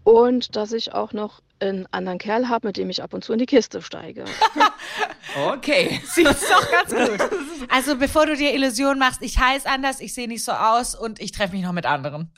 [0.03, 3.33] und dass ich auch noch einen anderen Kerl habe, mit dem ich ab und zu
[3.33, 4.25] in die Kiste steige.
[5.35, 6.01] Okay.
[6.05, 7.29] Sie ist doch ganz gut.
[7.69, 11.19] Also bevor du dir Illusionen machst, ich heiße anders, ich sehe nicht so aus und
[11.19, 12.31] ich treffe mich noch mit anderen.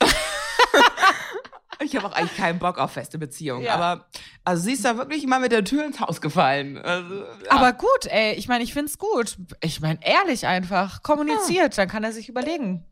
[1.84, 3.64] Ich habe auch eigentlich keinen Bock auf feste Beziehungen.
[3.64, 3.74] Ja.
[3.74, 4.06] Aber
[4.44, 6.78] also sie ist da wirklich mal mit der Tür ins Haus gefallen.
[6.78, 7.50] Also, ja.
[7.50, 9.36] Aber gut, ey, ich meine, ich find's gut.
[9.62, 11.02] Ich meine, ehrlich einfach.
[11.02, 12.84] Kommuniziert, dann kann er sich überlegen.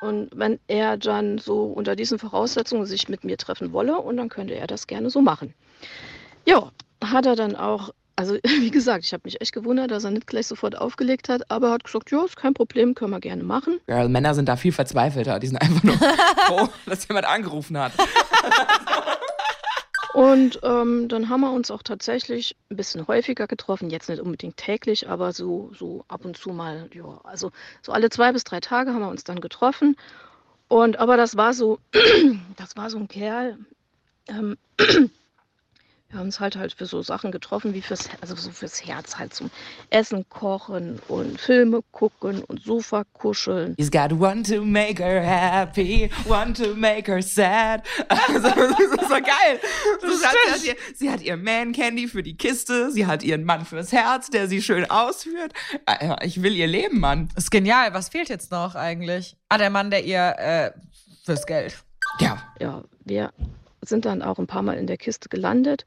[0.00, 4.30] Und wenn er dann so unter diesen Voraussetzungen sich mit mir treffen wolle, und dann
[4.30, 5.54] könnte er das gerne so machen.
[6.46, 6.70] Ja,
[7.04, 10.26] hat er dann auch, also wie gesagt, ich habe mich echt gewundert, dass er nicht
[10.26, 13.42] gleich sofort aufgelegt hat, aber er hat gesagt, ja, ist kein Problem, können wir gerne
[13.42, 13.80] machen.
[13.86, 15.38] Girl, Männer sind da viel verzweifelter.
[15.38, 15.94] Die sind einfach nur
[16.46, 17.92] froh, dass jemand angerufen hat.
[20.12, 24.56] Und ähm, dann haben wir uns auch tatsächlich ein bisschen häufiger getroffen, jetzt nicht unbedingt
[24.56, 28.58] täglich, aber so, so ab und zu mal, ja, also so alle zwei bis drei
[28.58, 29.96] Tage haben wir uns dann getroffen.
[30.66, 31.78] Und aber das war so,
[32.56, 33.56] das war so ein Kerl.
[34.28, 34.58] Ähm,
[36.10, 39.16] wir haben uns halt halt für so Sachen getroffen, wie fürs, also so fürs Herz
[39.16, 39.50] halt zum
[39.90, 43.74] Essen kochen und Filme gucken und Sofa kuscheln.
[43.78, 47.82] He's got one to make her happy, one to make her sad.
[48.08, 49.60] Also, das ist so geil.
[50.00, 53.44] Das hat, sie, hat ihr, sie hat ihr Man-Candy für die Kiste, sie hat ihren
[53.44, 55.52] Mann fürs Herz, der sie schön ausführt.
[55.86, 57.28] Ah, Ich will ihr Leben, Mann.
[57.36, 57.94] Ist genial.
[57.94, 59.36] Was fehlt jetzt noch eigentlich?
[59.48, 60.70] Ah, der Mann, der ihr äh,
[61.24, 61.76] fürs Geld.
[62.18, 62.38] Ja.
[62.58, 63.32] ja, wir
[63.82, 65.84] sind dann auch ein paar Mal in der Kiste gelandet.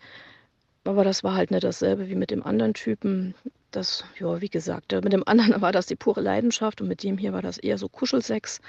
[0.85, 3.35] Aber das war halt nicht dasselbe wie mit dem anderen Typen.
[3.71, 7.03] Das, ja, wie gesagt, äh, mit dem anderen war das die pure Leidenschaft und mit
[7.03, 8.61] dem hier war das eher so Kuschelsex.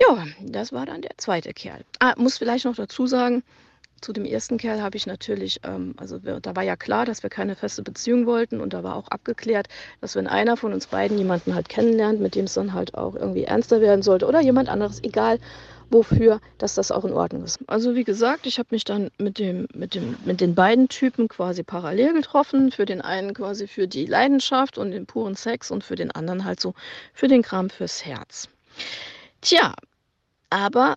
[0.00, 1.84] Ja, das war dann der zweite Kerl.
[1.98, 3.42] Ah, muss vielleicht noch dazu sagen,
[4.00, 7.22] zu dem ersten Kerl habe ich natürlich, ähm, also wir, da war ja klar, dass
[7.22, 9.68] wir keine feste Beziehung wollten und da war auch abgeklärt,
[10.00, 13.14] dass wenn einer von uns beiden jemanden halt kennenlernt, mit dem es dann halt auch
[13.14, 15.38] irgendwie ernster werden sollte oder jemand anderes, egal
[15.90, 17.58] wofür, dass das auch in Ordnung ist.
[17.66, 21.28] Also wie gesagt, ich habe mich dann mit dem, mit dem, mit den beiden Typen
[21.28, 22.70] quasi parallel getroffen.
[22.70, 26.44] Für den einen quasi für die Leidenschaft und den puren Sex und für den anderen
[26.44, 26.74] halt so
[27.12, 28.48] für den Kram fürs Herz.
[29.40, 29.74] Tja,
[30.48, 30.94] aber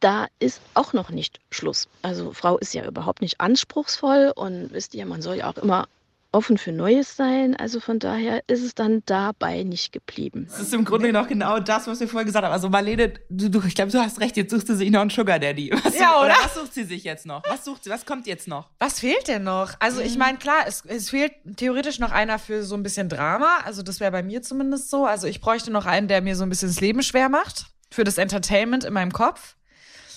[0.00, 1.88] da ist auch noch nicht Schluss.
[2.02, 5.86] Also Frau ist ja überhaupt nicht anspruchsvoll und wisst ihr, man soll ja auch immer
[6.34, 7.54] offen für Neues sein.
[7.56, 10.46] Also von daher ist es dann dabei nicht geblieben.
[10.50, 12.52] Das ist im Grunde noch genau das, was wir vorher gesagt haben.
[12.52, 15.10] Also Marlene, du, du, ich glaube, du hast recht, jetzt sucht sie sich noch einen
[15.10, 15.70] Sugar Daddy.
[15.84, 16.34] Was, Ja, oder?
[16.42, 17.42] was sucht sie sich jetzt noch?
[17.48, 17.90] Was sucht sie?
[17.90, 18.68] Was kommt jetzt noch?
[18.80, 19.74] Was fehlt denn noch?
[19.78, 23.58] Also ich meine, klar, es, es fehlt theoretisch noch einer für so ein bisschen Drama.
[23.64, 25.06] Also das wäre bei mir zumindest so.
[25.06, 27.66] Also ich bräuchte noch einen, der mir so ein bisschen das Leben schwer macht.
[27.92, 29.54] Für das Entertainment in meinem Kopf.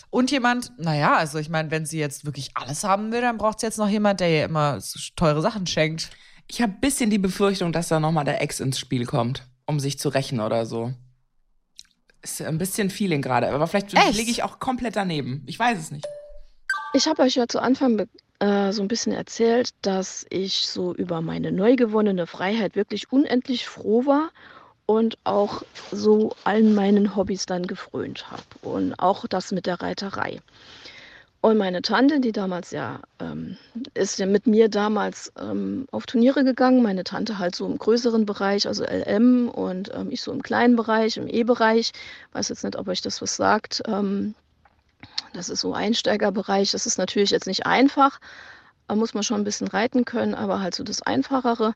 [0.09, 3.59] Und jemand, naja, also ich meine, wenn sie jetzt wirklich alles haben will, dann braucht
[3.59, 6.09] sie jetzt noch jemand, der ihr immer so teure Sachen schenkt.
[6.47, 9.79] Ich habe ein bisschen die Befürchtung, dass da nochmal der Ex ins Spiel kommt, um
[9.79, 10.93] sich zu rächen oder so.
[12.21, 15.43] Ist ein bisschen Feeling gerade, aber vielleicht liege ich auch komplett daneben.
[15.45, 16.05] Ich weiß es nicht.
[16.93, 18.07] Ich habe euch ja zu Anfang
[18.39, 23.67] äh, so ein bisschen erzählt, dass ich so über meine neu gewonnene Freiheit wirklich unendlich
[23.67, 24.31] froh war
[24.87, 28.43] und auch so allen meinen Hobbys dann gefrönt habe.
[28.63, 30.41] Und auch das mit der Reiterei.
[31.41, 33.57] Und meine Tante, die damals ja, ähm,
[33.93, 36.81] ist ja mit mir damals ähm, auf Turniere gegangen.
[36.81, 40.75] Meine Tante halt so im größeren Bereich, also LM und ähm, ich so im kleinen
[40.75, 41.91] Bereich, im E-Bereich.
[42.31, 43.83] Weiß jetzt nicht, ob euch das was sagt.
[43.87, 44.33] Ähm,
[45.33, 46.71] das ist so Einsteigerbereich.
[46.71, 48.19] Das ist natürlich jetzt nicht einfach.
[48.87, 51.73] Da muss man schon ein bisschen reiten können, aber halt so das Einfachere.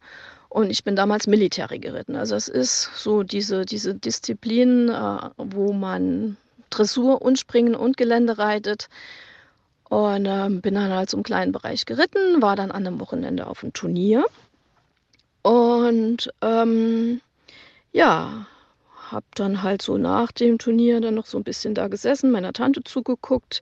[0.51, 2.17] Und ich bin damals Military geritten.
[2.17, 6.35] Also es ist so diese, diese Disziplin, äh, wo man
[6.69, 8.89] Dressur und Springen und Gelände reitet.
[9.87, 13.47] Und ähm, bin dann halt so im kleinen Bereich geritten, war dann an einem Wochenende
[13.47, 14.25] auf einem Turnier.
[15.41, 17.21] Und ähm,
[17.93, 18.45] ja,
[19.09, 22.51] habe dann halt so nach dem Turnier dann noch so ein bisschen da gesessen, meiner
[22.51, 23.61] Tante zugeguckt.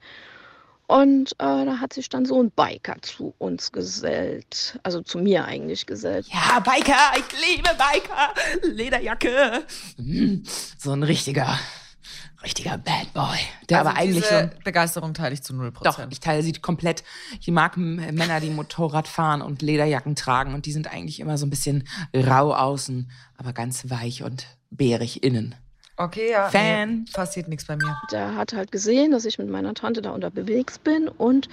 [0.90, 4.80] Und äh, da hat sich dann so ein Biker zu uns gesellt.
[4.82, 6.26] Also zu mir eigentlich gesellt.
[6.30, 8.34] Ja, Biker, ich liebe Biker.
[8.74, 9.66] Lederjacke.
[9.98, 10.44] Hm,
[10.80, 11.60] So ein richtiger,
[12.44, 13.38] richtiger Bad Boy.
[13.70, 14.32] Der Also aber eigentlich so.
[14.32, 15.84] diese Begeisterung teile ich zu 0%.
[15.84, 17.04] Doch, ich teile sie komplett.
[17.40, 21.46] Ich mag Männer, die Motorrad fahren und Lederjacken tragen und die sind eigentlich immer so
[21.46, 25.54] ein bisschen rau außen, aber ganz weich und bärig innen.
[26.00, 26.48] Okay, ja.
[26.48, 27.00] Fan.
[27.00, 27.98] Nee, passiert nichts bei mir.
[28.10, 31.50] Der hat halt gesehen, dass ich mit meiner Tante da unterwegs bin und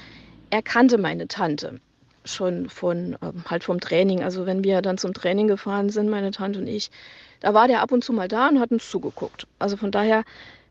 [0.50, 1.80] er kannte meine Tante
[2.24, 4.22] schon von ähm, halt vom Training.
[4.22, 6.92] Also wenn wir dann zum Training gefahren sind, meine Tante und ich,
[7.40, 9.48] da war der ab und zu mal da und hat uns zugeguckt.
[9.59, 10.22] Also von daher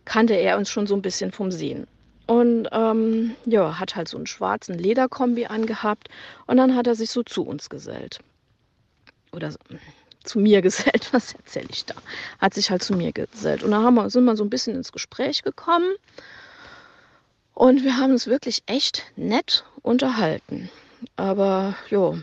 [0.06, 1.86] kannte er uns schon so ein bisschen vom Sehen.
[2.28, 6.08] Und ähm, ja, hat halt so einen schwarzen Lederkombi angehabt
[6.48, 8.20] und dann hat er sich so zu uns gesellt.
[9.34, 9.58] Oder so,
[10.26, 11.96] zu mir gesellt, was erzähle ich da?
[12.40, 13.64] Hat sich halt zu mir gesellt.
[13.64, 15.96] Und da haben wir, sind wir so ein bisschen ins Gespräch gekommen.
[17.54, 20.70] Und wir haben uns wirklich echt nett unterhalten.
[21.16, 22.14] Aber ja,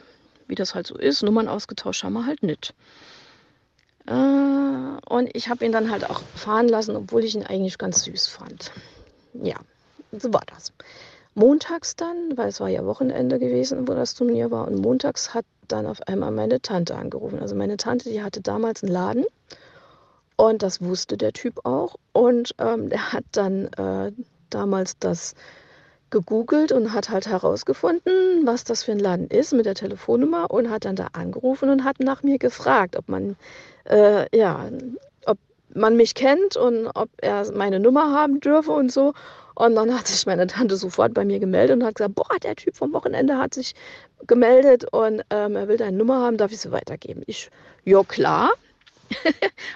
[0.47, 2.75] wie das halt so ist, Nummern ausgetauscht haben wir halt nicht.
[4.07, 8.05] Äh, und ich habe ihn dann halt auch fahren lassen, obwohl ich ihn eigentlich ganz
[8.05, 8.73] süß fand.
[9.33, 9.57] Ja,
[10.13, 10.73] so war das.
[11.35, 15.47] Montags dann, weil es war ja Wochenende gewesen, wo das Turnier war, und montags hat
[15.69, 17.41] dann auf einmal meine Tante angerufen.
[17.41, 19.25] Also meine Tante, die hatte damals einen Laden
[20.37, 21.97] und das wusste der Typ auch.
[22.13, 24.13] Und ähm, der hat dann äh,
[24.51, 25.35] damals das
[26.11, 30.71] gegoogelt und hat halt herausgefunden, was das für ein Laden ist mit der Telefonnummer und
[30.71, 33.37] hat dann da angerufen und hat nach mir gefragt, ob man
[33.85, 34.69] äh, ja,
[35.27, 35.39] ob
[35.75, 39.15] man mich kennt und ob er meine Nummer haben dürfe und so.
[39.55, 42.57] Und dann hat sich meine Tante sofort bei mir gemeldet und hat gesagt, boah, der
[42.57, 43.75] Typ vom Wochenende hat sich
[44.27, 47.23] gemeldet und ähm, er will deine Nummer haben, darf ich sie weitergeben?
[47.27, 47.51] Ich,
[47.85, 48.53] ja klar,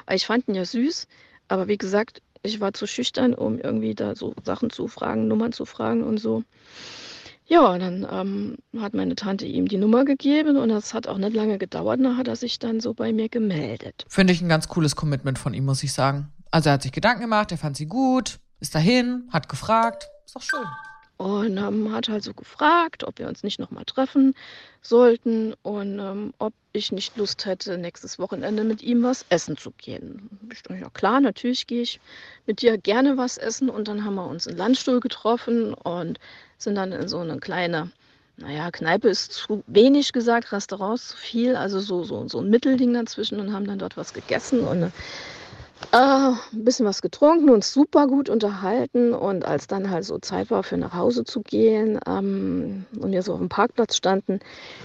[0.07, 1.07] weil ich fand ihn ja süß,
[1.49, 5.53] aber wie gesagt, ich war zu schüchtern, um irgendwie da so Sachen zu fragen, Nummern
[5.53, 6.45] zu fragen und so.
[7.49, 11.19] Ja, und dann ähm, hat meine Tante ihm die Nummer gegeben und das hat auch
[11.19, 12.01] nicht lange gedauert.
[12.03, 14.05] Da hat er sich dann so bei mir gemeldet.
[14.09, 16.33] Finde ich ein ganz cooles Commitment von ihm, muss ich sagen.
[16.51, 20.09] Also er hat sich Gedanken gemacht, er fand sie gut, ist dahin, hat gefragt.
[20.25, 20.67] Ist doch schön.
[21.19, 24.35] Und ähm, hat halt so gefragt, ob wir uns nicht nochmal treffen
[24.83, 29.71] sollten und ähm, ob ich nicht Lust hätte, nächstes Wochenende mit ihm was essen zu
[29.79, 30.29] gehen.
[30.53, 32.01] Ich dachte, ja klar, natürlich gehe ich
[32.47, 33.71] mit dir gerne was essen.
[33.71, 36.19] Und dann haben wir uns in Landstuhl getroffen und
[36.59, 37.91] sind dann in so eine kleine,
[38.37, 42.93] naja, Kneipe ist zu wenig gesagt, Restaurant zu viel, also so, so, so ein Mittelding
[42.93, 44.93] dazwischen und haben dann dort was gegessen und
[45.93, 50.51] äh, ein bisschen was getrunken, uns super gut unterhalten und als dann halt so Zeit
[50.51, 54.41] war für nach Hause zu gehen ähm, und wir so auf dem Parkplatz standen,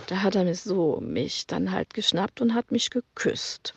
[0.07, 3.73] da hat er mich so mich dann halt geschnappt und hat mich geküsst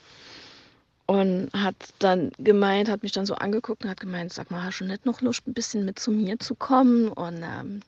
[1.07, 4.81] und hat dann gemeint, hat mich dann so angeguckt und hat gemeint, sag mal, hast
[4.81, 7.09] du nicht noch Lust, ein bisschen mit zu mir zu kommen?
[7.09, 7.81] Und ähm,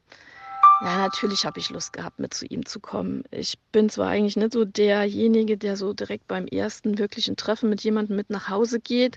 [0.78, 3.24] ja, natürlich habe ich Lust gehabt, mit zu ihm zu kommen.
[3.30, 7.82] Ich bin zwar eigentlich nicht so derjenige, der so direkt beim ersten wirklichen Treffen mit
[7.82, 9.16] jemandem mit nach Hause geht.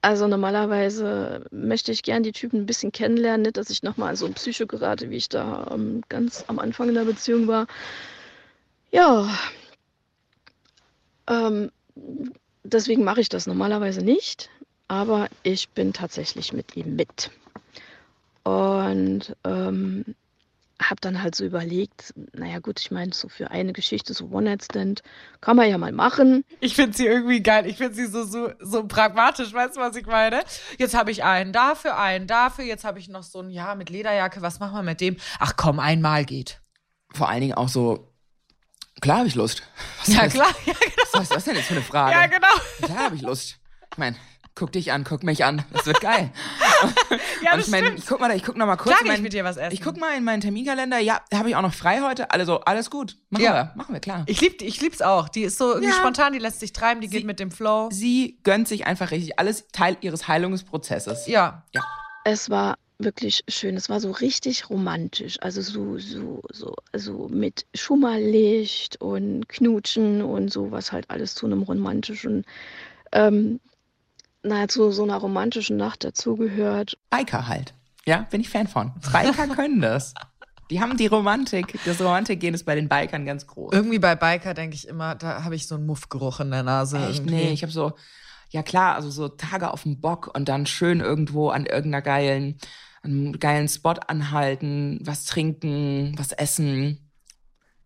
[0.00, 4.16] Also normalerweise möchte ich gern die Typen ein bisschen kennenlernen, nicht, dass ich nochmal an
[4.16, 7.66] so ein Psycho gerate, wie ich da ähm, ganz am Anfang in der Beziehung war.
[8.90, 9.28] Ja,
[11.28, 11.70] ähm,
[12.64, 14.48] deswegen mache ich das normalerweise nicht,
[14.88, 17.30] aber ich bin tatsächlich mit ihm mit.
[18.44, 20.04] Und ähm,
[20.82, 25.02] habe dann halt so überlegt, naja gut, ich meine, so für eine Geschichte, so One-Night-Stand,
[25.40, 26.44] kann man ja mal machen.
[26.60, 27.66] Ich finde sie irgendwie geil.
[27.66, 29.52] Ich finde sie so, so, so pragmatisch.
[29.54, 30.42] Weißt du, was ich meine?
[30.78, 32.64] Jetzt habe ich einen dafür, einen dafür.
[32.66, 34.42] Jetzt habe ich noch so ein, ja, mit Lederjacke.
[34.42, 35.16] Was machen wir mit dem?
[35.38, 36.60] Ach komm, einmal geht.
[37.14, 38.12] Vor allen Dingen auch so,
[39.00, 39.62] klar habe ich Lust.
[40.04, 40.54] Was Ja, ist- klar.
[40.66, 40.92] Ja, genau.
[41.12, 42.12] Was ist das denn jetzt für eine Frage?
[42.12, 42.54] Ja, genau.
[42.82, 43.58] Klar habe ich Lust.
[43.92, 44.16] Ich meine,
[44.56, 45.62] guck dich an, guck mich an.
[45.72, 46.30] Das wird geil.
[47.42, 47.98] Ja, Und das ich meine, stimmt.
[48.00, 48.96] ich guck mal, ich guck noch mal kurz.
[48.96, 49.72] Klar in geh ich mein- mit dir was essen.
[49.72, 50.98] Ich guck mal in meinen Terminkalender.
[50.98, 52.30] Ja, da habe ich auch noch frei heute.
[52.32, 53.16] Also alles gut.
[53.30, 53.52] Machen Ja.
[53.54, 54.24] wir, machen wir klar.
[54.26, 55.28] Ich lieb, ich lieb's auch.
[55.28, 55.94] Die ist so irgendwie Ja.
[55.94, 57.88] spontan, die lässt sich treiben, die Sie- geht mit dem Flow.
[57.92, 61.26] Sie gönnt sich einfach richtig alles Teil ihres Heilungsprozesses.
[61.28, 61.64] Ja.
[62.24, 63.76] Es war wirklich schön.
[63.76, 65.36] Es war so richtig romantisch.
[65.40, 71.46] Also so, so, so, also mit Schummerlicht und Knutschen und so, was halt alles zu
[71.46, 72.44] einem romantischen,
[73.12, 73.60] ähm,
[74.46, 76.96] naja, zu so einer romantischen Nacht dazugehört.
[77.10, 77.74] Biker halt.
[78.06, 78.92] Ja, bin ich Fan von.
[79.12, 80.14] Biker können das.
[80.70, 81.78] Die haben die Romantik.
[81.84, 83.72] Das Romantikgen ist bei den Bikern ganz groß.
[83.72, 86.98] Irgendwie bei Biker denke ich immer, da habe ich so einen Muffgeruch in der Nase.
[86.98, 87.18] Echt?
[87.20, 87.34] irgendwie.
[87.34, 87.92] Nee, ich habe so,
[88.50, 92.58] ja klar, also so Tage auf dem Bock und dann schön irgendwo an irgendeiner geilen,
[93.02, 97.10] an einem geilen Spot anhalten, was trinken, was essen.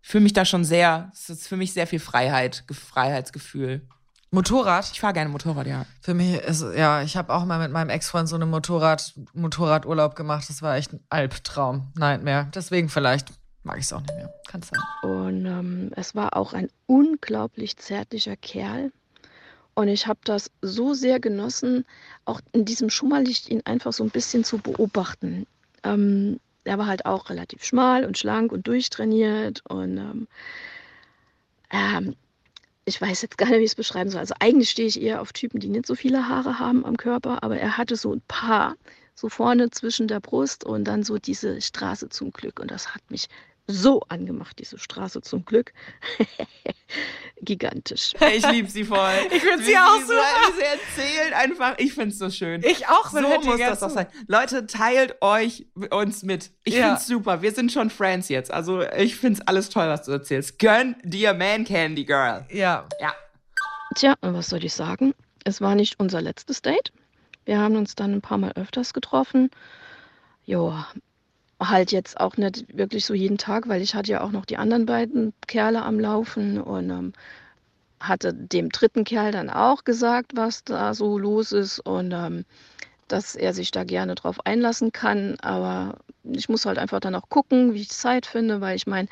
[0.01, 3.87] Ich fühle mich da schon sehr, es ist für mich sehr viel Freiheit, Ge- Freiheitsgefühl.
[4.31, 4.89] Motorrad?
[4.93, 5.85] Ich fahre gerne Motorrad, ja.
[5.99, 10.15] Für mich ist, ja, ich habe auch mal mit meinem Ex-Freund so einen Motorrad, Motorradurlaub
[10.15, 10.45] gemacht.
[10.47, 11.91] Das war echt ein Albtraum.
[11.97, 12.47] Nightmare.
[12.55, 13.27] Deswegen vielleicht
[13.63, 14.33] mag ich es auch nicht mehr.
[14.47, 14.79] Kann sein.
[15.03, 18.93] Und ähm, es war auch ein unglaublich zärtlicher Kerl.
[19.73, 21.85] Und ich habe das so sehr genossen,
[22.23, 25.45] auch in diesem Schummerlicht ihn einfach so ein bisschen zu beobachten.
[25.83, 29.61] Ähm, er war halt auch relativ schmal und schlank und durchtrainiert.
[29.67, 30.27] Und ähm,
[31.69, 32.15] ähm,
[32.85, 34.19] ich weiß jetzt gar nicht, wie ich es beschreiben soll.
[34.19, 37.43] Also eigentlich stehe ich eher auf Typen, die nicht so viele Haare haben am Körper,
[37.43, 38.75] aber er hatte so ein paar,
[39.15, 42.59] so vorne zwischen der Brust und dann so diese Straße zum Glück.
[42.59, 43.27] Und das hat mich
[43.67, 45.73] so angemacht, diese Straße zum Glück.
[47.41, 48.13] Gigantisch.
[48.35, 48.99] Ich liebe sie voll.
[49.31, 50.23] Ich finde sie auch super.
[50.57, 51.75] Sie erzählt einfach.
[51.79, 52.63] Ich finde es so schön.
[52.63, 54.07] Ich auch, so muss das doch sein.
[54.27, 56.51] Leute, teilt euch uns mit.
[56.63, 56.89] Ich Ja.
[56.89, 57.41] find's super.
[57.41, 58.51] Wir sind schon Friends jetzt.
[58.51, 60.59] Also ich find's alles toll, was du erzählst.
[60.59, 62.45] Gönn dir Man Candy Girl.
[62.51, 62.87] Ja.
[62.99, 63.13] Ja.
[63.95, 65.13] Tja, und was soll ich sagen?
[65.43, 66.91] Es war nicht unser letztes Date.
[67.45, 69.49] Wir haben uns dann ein paar Mal öfters getroffen.
[70.45, 70.75] Jo,
[71.69, 74.57] halt jetzt auch nicht wirklich so jeden Tag, weil ich hatte ja auch noch die
[74.57, 77.13] anderen beiden Kerle am Laufen und ähm,
[77.99, 82.45] hatte dem dritten Kerl dann auch gesagt, was da so los ist und ähm,
[83.07, 85.37] dass er sich da gerne drauf einlassen kann.
[85.41, 89.07] Aber ich muss halt einfach dann auch gucken, wie ich Zeit finde, weil ich meine,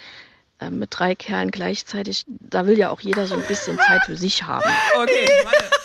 [0.60, 4.18] äh, mit drei Kerlen gleichzeitig, da will ja auch jeder so ein bisschen Zeit für
[4.18, 4.70] sich haben.
[4.96, 5.79] Okay, warte.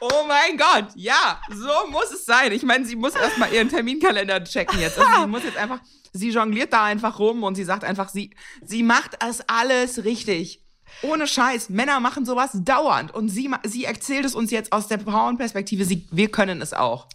[0.00, 2.52] Oh mein Gott, ja, so muss es sein.
[2.52, 4.98] Ich meine, sie muss erstmal ihren Terminkalender checken jetzt.
[4.98, 5.80] Also sie muss jetzt einfach,
[6.12, 8.34] sie jongliert da einfach rum und sie sagt einfach, sie,
[8.64, 10.64] sie macht das alles richtig.
[11.02, 11.68] Ohne Scheiß.
[11.70, 13.12] Männer machen sowas dauernd.
[13.12, 15.84] Und sie, sie erzählt es uns jetzt aus der Frauenperspektive.
[15.84, 17.08] Sie, wir können es auch.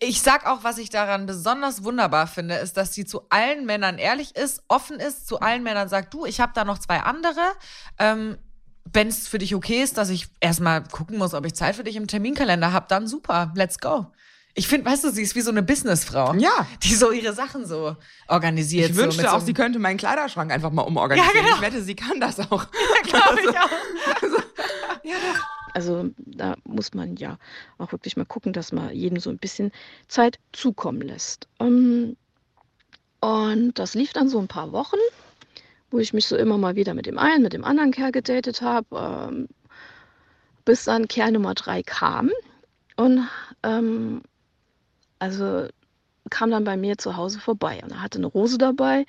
[0.00, 3.98] Ich sag auch, was ich daran besonders wunderbar finde, ist, dass sie zu allen Männern
[3.98, 7.42] ehrlich ist, offen ist, zu allen Männern sagt, du, ich habe da noch zwei andere.
[7.98, 8.38] Ähm,
[8.92, 11.84] Wenn es für dich okay ist, dass ich erstmal gucken muss, ob ich Zeit für
[11.84, 14.06] dich im Terminkalender habe, dann super, let's go.
[14.54, 16.34] Ich finde, weißt du, sie ist wie so eine Businessfrau.
[16.34, 16.66] Ja.
[16.82, 18.90] Die so ihre Sachen so organisiert.
[18.90, 21.36] Ich so wünschte mit auch, so sie könnte meinen Kleiderschrank einfach mal umorganisieren.
[21.36, 21.54] Ja, genau.
[21.56, 22.66] Ich wette, sie kann das auch.
[23.04, 23.70] glaube ich auch.
[25.72, 27.38] Also da muss man ja
[27.78, 29.70] auch wirklich mal gucken, dass man jedem so ein bisschen
[30.08, 31.46] Zeit zukommen lässt.
[31.60, 32.16] Ähm,
[33.20, 34.96] Und das lief dann so ein paar Wochen,
[35.90, 38.62] wo ich mich so immer mal wieder mit dem einen, mit dem anderen Kerl gedatet
[38.62, 38.86] habe,
[39.28, 39.48] ähm,
[40.64, 42.30] bis dann Kerl Nummer drei kam.
[42.96, 43.28] Und
[43.62, 44.22] ähm,
[45.18, 45.66] also
[46.30, 49.06] kam dann bei mir zu Hause vorbei und er hatte eine Rose dabei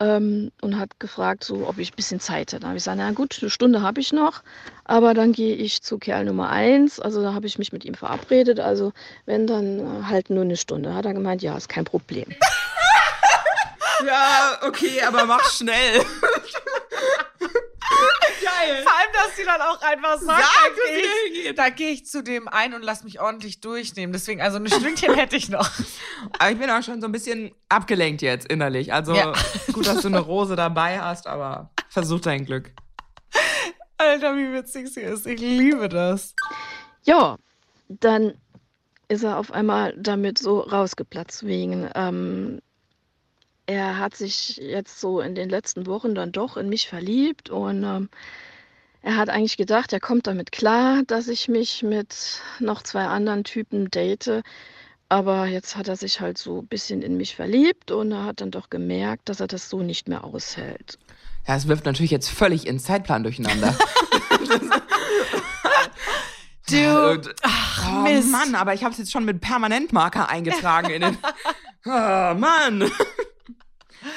[0.00, 2.60] ähm, und hat gefragt, so, ob ich ein bisschen Zeit hätte.
[2.60, 4.42] Da habe ich gesagt, na gut, eine Stunde habe ich noch,
[4.84, 6.98] aber dann gehe ich zu Kerl Nummer eins.
[6.98, 8.58] Also da habe ich mich mit ihm verabredet.
[8.58, 8.92] Also
[9.26, 10.94] wenn dann halt nur eine Stunde.
[10.94, 12.26] Hat er gemeint, ja, ist kein Problem.
[14.06, 16.00] Ja, okay, aber mach schnell.
[18.42, 18.82] Geil.
[18.82, 22.06] Vor allem, dass sie dann auch einfach sagt, Sagt, da gehe ich, da geh ich
[22.06, 24.12] zu dem ein und lass mich ordentlich durchnehmen.
[24.12, 25.68] Deswegen, also ein Stündchen hätte ich noch.
[26.38, 28.92] Aber ich bin auch schon so ein bisschen abgelenkt jetzt innerlich.
[28.92, 29.32] Also Ja.
[29.72, 32.72] gut, dass du eine Rose dabei hast, aber versuch dein Glück.
[33.98, 35.26] Alter, wie witzig sie ist.
[35.26, 36.34] Ich liebe das.
[37.02, 37.36] Ja,
[37.88, 38.34] dann
[39.08, 41.90] ist er auf einmal damit so rausgeplatzt wegen.
[41.94, 42.60] Ähm,
[43.66, 47.84] er hat sich jetzt so in den letzten Wochen dann doch in mich verliebt und
[47.84, 48.08] ähm,
[49.02, 53.44] er hat eigentlich gedacht, er kommt damit klar, dass ich mich mit noch zwei anderen
[53.44, 54.42] Typen date.
[55.08, 58.40] Aber jetzt hat er sich halt so ein bisschen in mich verliebt und er hat
[58.42, 60.98] dann doch gemerkt, dass er das so nicht mehr aushält.
[61.48, 63.74] Ja, es wirft natürlich jetzt völlig ihren Zeitplan durcheinander.
[66.70, 68.30] Du, Und- ach, oh Mist.
[68.30, 71.18] Mann, aber ich habe es jetzt schon mit Permanentmarker eingetragen in den.
[71.86, 72.90] Oh Mann.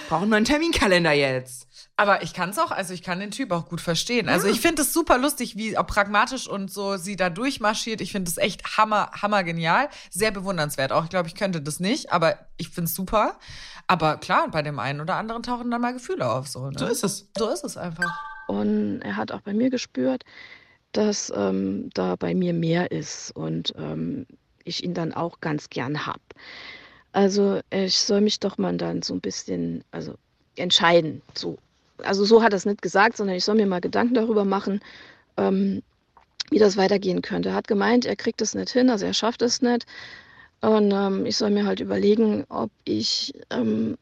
[0.09, 1.67] Brauchen nur einen Terminkalender jetzt.
[1.95, 4.27] Aber ich kann es auch, also ich kann den Typ auch gut verstehen.
[4.27, 8.01] Also ich finde es super lustig, wie auch pragmatisch und so sie da durchmarschiert.
[8.01, 9.89] Ich finde es echt hammer, hammer genial.
[10.09, 11.03] Sehr bewundernswert auch.
[11.03, 13.37] Ich glaube, ich könnte das nicht, aber ich finde es super.
[13.85, 16.47] Aber klar, bei dem einen oder anderen tauchen dann mal Gefühle auf.
[16.47, 16.79] So, ne?
[16.79, 17.29] So ist es.
[17.37, 18.19] So ist es einfach.
[18.47, 20.23] Und er hat auch bei mir gespürt,
[20.93, 24.25] dass ähm, da bei mir mehr ist und ähm,
[24.63, 26.21] ich ihn dann auch ganz gern hab.
[27.13, 30.15] Also ich soll mich doch mal dann so ein bisschen, also
[30.55, 31.21] entscheiden.
[31.35, 31.57] So.
[31.99, 34.81] Also so hat er es nicht gesagt, sondern ich soll mir mal Gedanken darüber machen,
[35.37, 35.83] ähm,
[36.49, 37.49] wie das weitergehen könnte.
[37.49, 39.85] Er hat gemeint, er kriegt es nicht hin, also er schafft es nicht.
[40.61, 43.97] Und ähm, ich soll mir halt überlegen, ob ich ähm,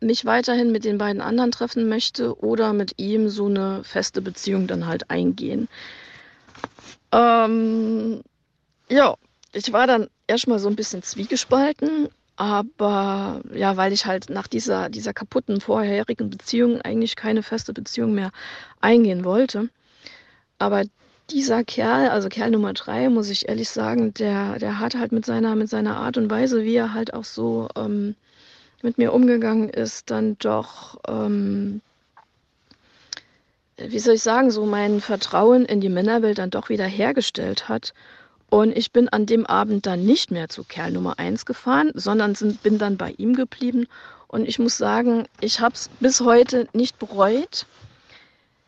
[0.00, 4.66] mich weiterhin mit den beiden anderen treffen möchte oder mit ihm so eine feste Beziehung
[4.66, 5.68] dann halt eingehen.
[7.12, 8.22] Ähm,
[8.88, 9.16] ja,
[9.52, 12.08] ich war dann erstmal so ein bisschen zwiegespalten,
[12.40, 18.14] aber ja, weil ich halt nach dieser, dieser kaputten vorherigen Beziehung eigentlich keine feste Beziehung
[18.14, 18.30] mehr
[18.80, 19.68] eingehen wollte.
[20.58, 20.84] Aber
[21.30, 25.26] dieser Kerl, also Kerl Nummer drei, muss ich ehrlich sagen, der, der hat halt mit
[25.26, 28.16] seiner, mit seiner Art und Weise, wie er halt auch so ähm,
[28.80, 31.82] mit mir umgegangen ist, dann doch, ähm,
[33.76, 37.92] wie soll ich sagen, so mein Vertrauen in die Männerwelt dann doch wieder hergestellt hat.
[38.50, 42.34] Und ich bin an dem Abend dann nicht mehr zu Kerl Nummer eins gefahren, sondern
[42.34, 43.86] sind, bin dann bei ihm geblieben.
[44.26, 47.66] Und ich muss sagen, ich habe es bis heute nicht bereut.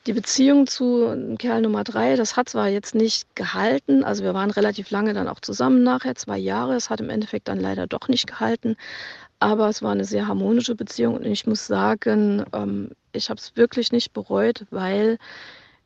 [0.06, 4.50] Die Beziehung zu Kerl Nummer drei, das hat zwar jetzt nicht gehalten, also wir waren
[4.50, 8.08] relativ lange dann auch zusammen nachher, zwei Jahre, es hat im Endeffekt dann leider doch
[8.08, 8.74] nicht gehalten,
[9.38, 13.54] aber es war eine sehr harmonische Beziehung und ich muss sagen, ähm, ich habe es
[13.54, 15.18] wirklich nicht bereut, weil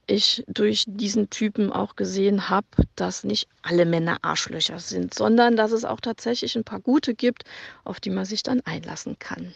[0.07, 5.72] ich durch diesen Typen auch gesehen habe, dass nicht alle Männer Arschlöcher sind, sondern dass
[5.72, 7.44] es auch tatsächlich ein paar gute gibt,
[7.84, 9.52] auf die man sich dann einlassen kann.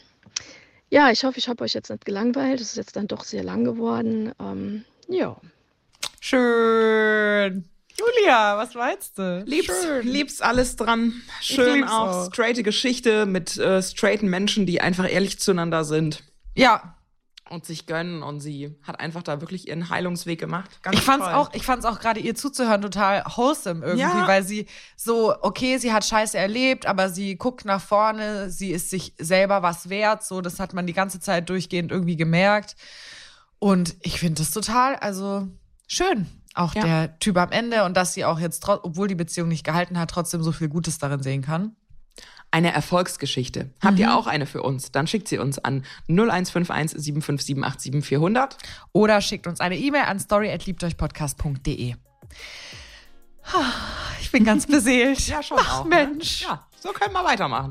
[0.91, 2.61] Ja, ich hoffe, ich habe euch jetzt nicht gelangweilt.
[2.61, 4.33] Es ist jetzt dann doch sehr lang geworden.
[4.41, 5.37] Ähm, ja.
[6.19, 7.65] Schön.
[7.97, 9.45] Julia, was meinst du?
[9.47, 10.07] Lieb's, Schön.
[10.07, 11.23] lieb's alles dran.
[11.41, 12.09] Schön auch.
[12.09, 12.33] auch.
[12.33, 16.25] Straighte Geschichte mit äh, straighten Menschen, die einfach ehrlich zueinander sind
[16.57, 16.97] Ja,
[17.51, 18.23] und sich gönnen.
[18.23, 20.71] Und sie hat einfach da wirklich ihren Heilungsweg gemacht.
[20.83, 21.35] Ganz ich fand's toll.
[21.35, 24.27] auch, ich fand's auch gerade ihr zuzuhören total wholesome irgendwie, Ja.
[24.29, 28.91] weil sie so, okay, sie hat Scheiße erlebt, aber sie guckt nach vorne, sie ist
[28.91, 32.77] sich selber was wert, so, das hat man die ganze Zeit durchgehend irgendwie gemerkt.
[33.59, 35.47] Und ich finde das total, also
[35.87, 36.27] schön.
[36.55, 36.83] Auch Ja.
[36.83, 40.11] der Typ am Ende und dass sie auch jetzt, obwohl die Beziehung nicht gehalten hat,
[40.11, 41.77] trotzdem so viel Gutes darin sehen kann.
[42.53, 43.71] Eine Erfolgsgeschichte.
[43.81, 44.01] Habt Mhm.
[44.01, 44.91] ihr auch eine für uns?
[44.91, 48.57] Dann schickt sie uns an 0151 757 400.
[48.93, 51.95] Oder schickt uns eine E-Mail an story@liebteuchpodcast.de.
[54.21, 55.27] Ich bin ganz beseelt.
[55.29, 55.85] Ja, schon Ach, auch.
[55.85, 55.91] ne?
[56.07, 56.43] Mensch.
[56.43, 57.71] Ja, so können wir weitermachen.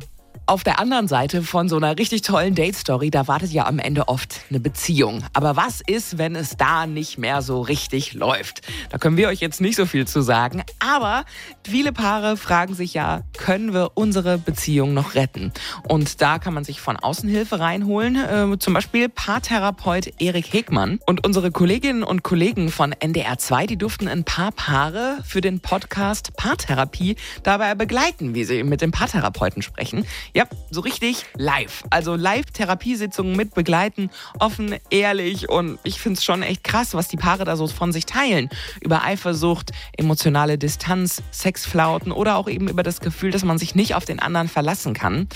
[0.50, 4.08] Auf der anderen Seite von so einer richtig tollen Date-Story, da wartet ja am Ende
[4.08, 5.24] oft eine Beziehung.
[5.34, 8.62] Aber was ist, wenn es da nicht mehr so richtig läuft?
[8.90, 10.64] Da können wir euch jetzt nicht so viel zu sagen.
[10.80, 11.26] Aber
[11.64, 15.52] viele Paare fragen sich ja, können wir unsere Beziehung noch retten?
[15.88, 18.16] Und da kann man sich von außen Hilfe reinholen.
[18.16, 21.00] Äh, zum Beispiel Paartherapeut Erik Hegmann.
[21.06, 25.60] Und unsere Kolleginnen und Kollegen von NDR 2, die durften ein paar Paare für den
[25.60, 30.08] Podcast Paartherapie dabei begleiten, wie sie mit dem Paartherapeuten sprechen.
[30.39, 30.39] Ja,
[30.70, 31.84] so richtig live.
[31.90, 34.10] Also Live-Therapiesitzungen mit begleiten,
[34.40, 37.92] offen, ehrlich und ich finde es schon echt krass, was die Paare da so von
[37.92, 38.50] sich teilen.
[38.82, 43.96] Über Eifersucht, emotionale Distanz, Sexflauten oder auch eben über das Gefühl, dass man sich nicht
[43.96, 45.28] auf den anderen verlassen kann.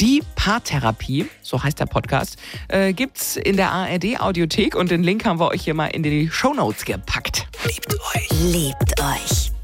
[0.00, 2.36] Die Paartherapie, so heißt der Podcast,
[2.68, 6.30] äh, gibt's in der ARD-Audiothek und den Link haben wir euch hier mal in die
[6.30, 7.48] Shownotes gepackt.
[7.64, 8.28] Liebt euch.
[8.30, 9.57] Liebt euch.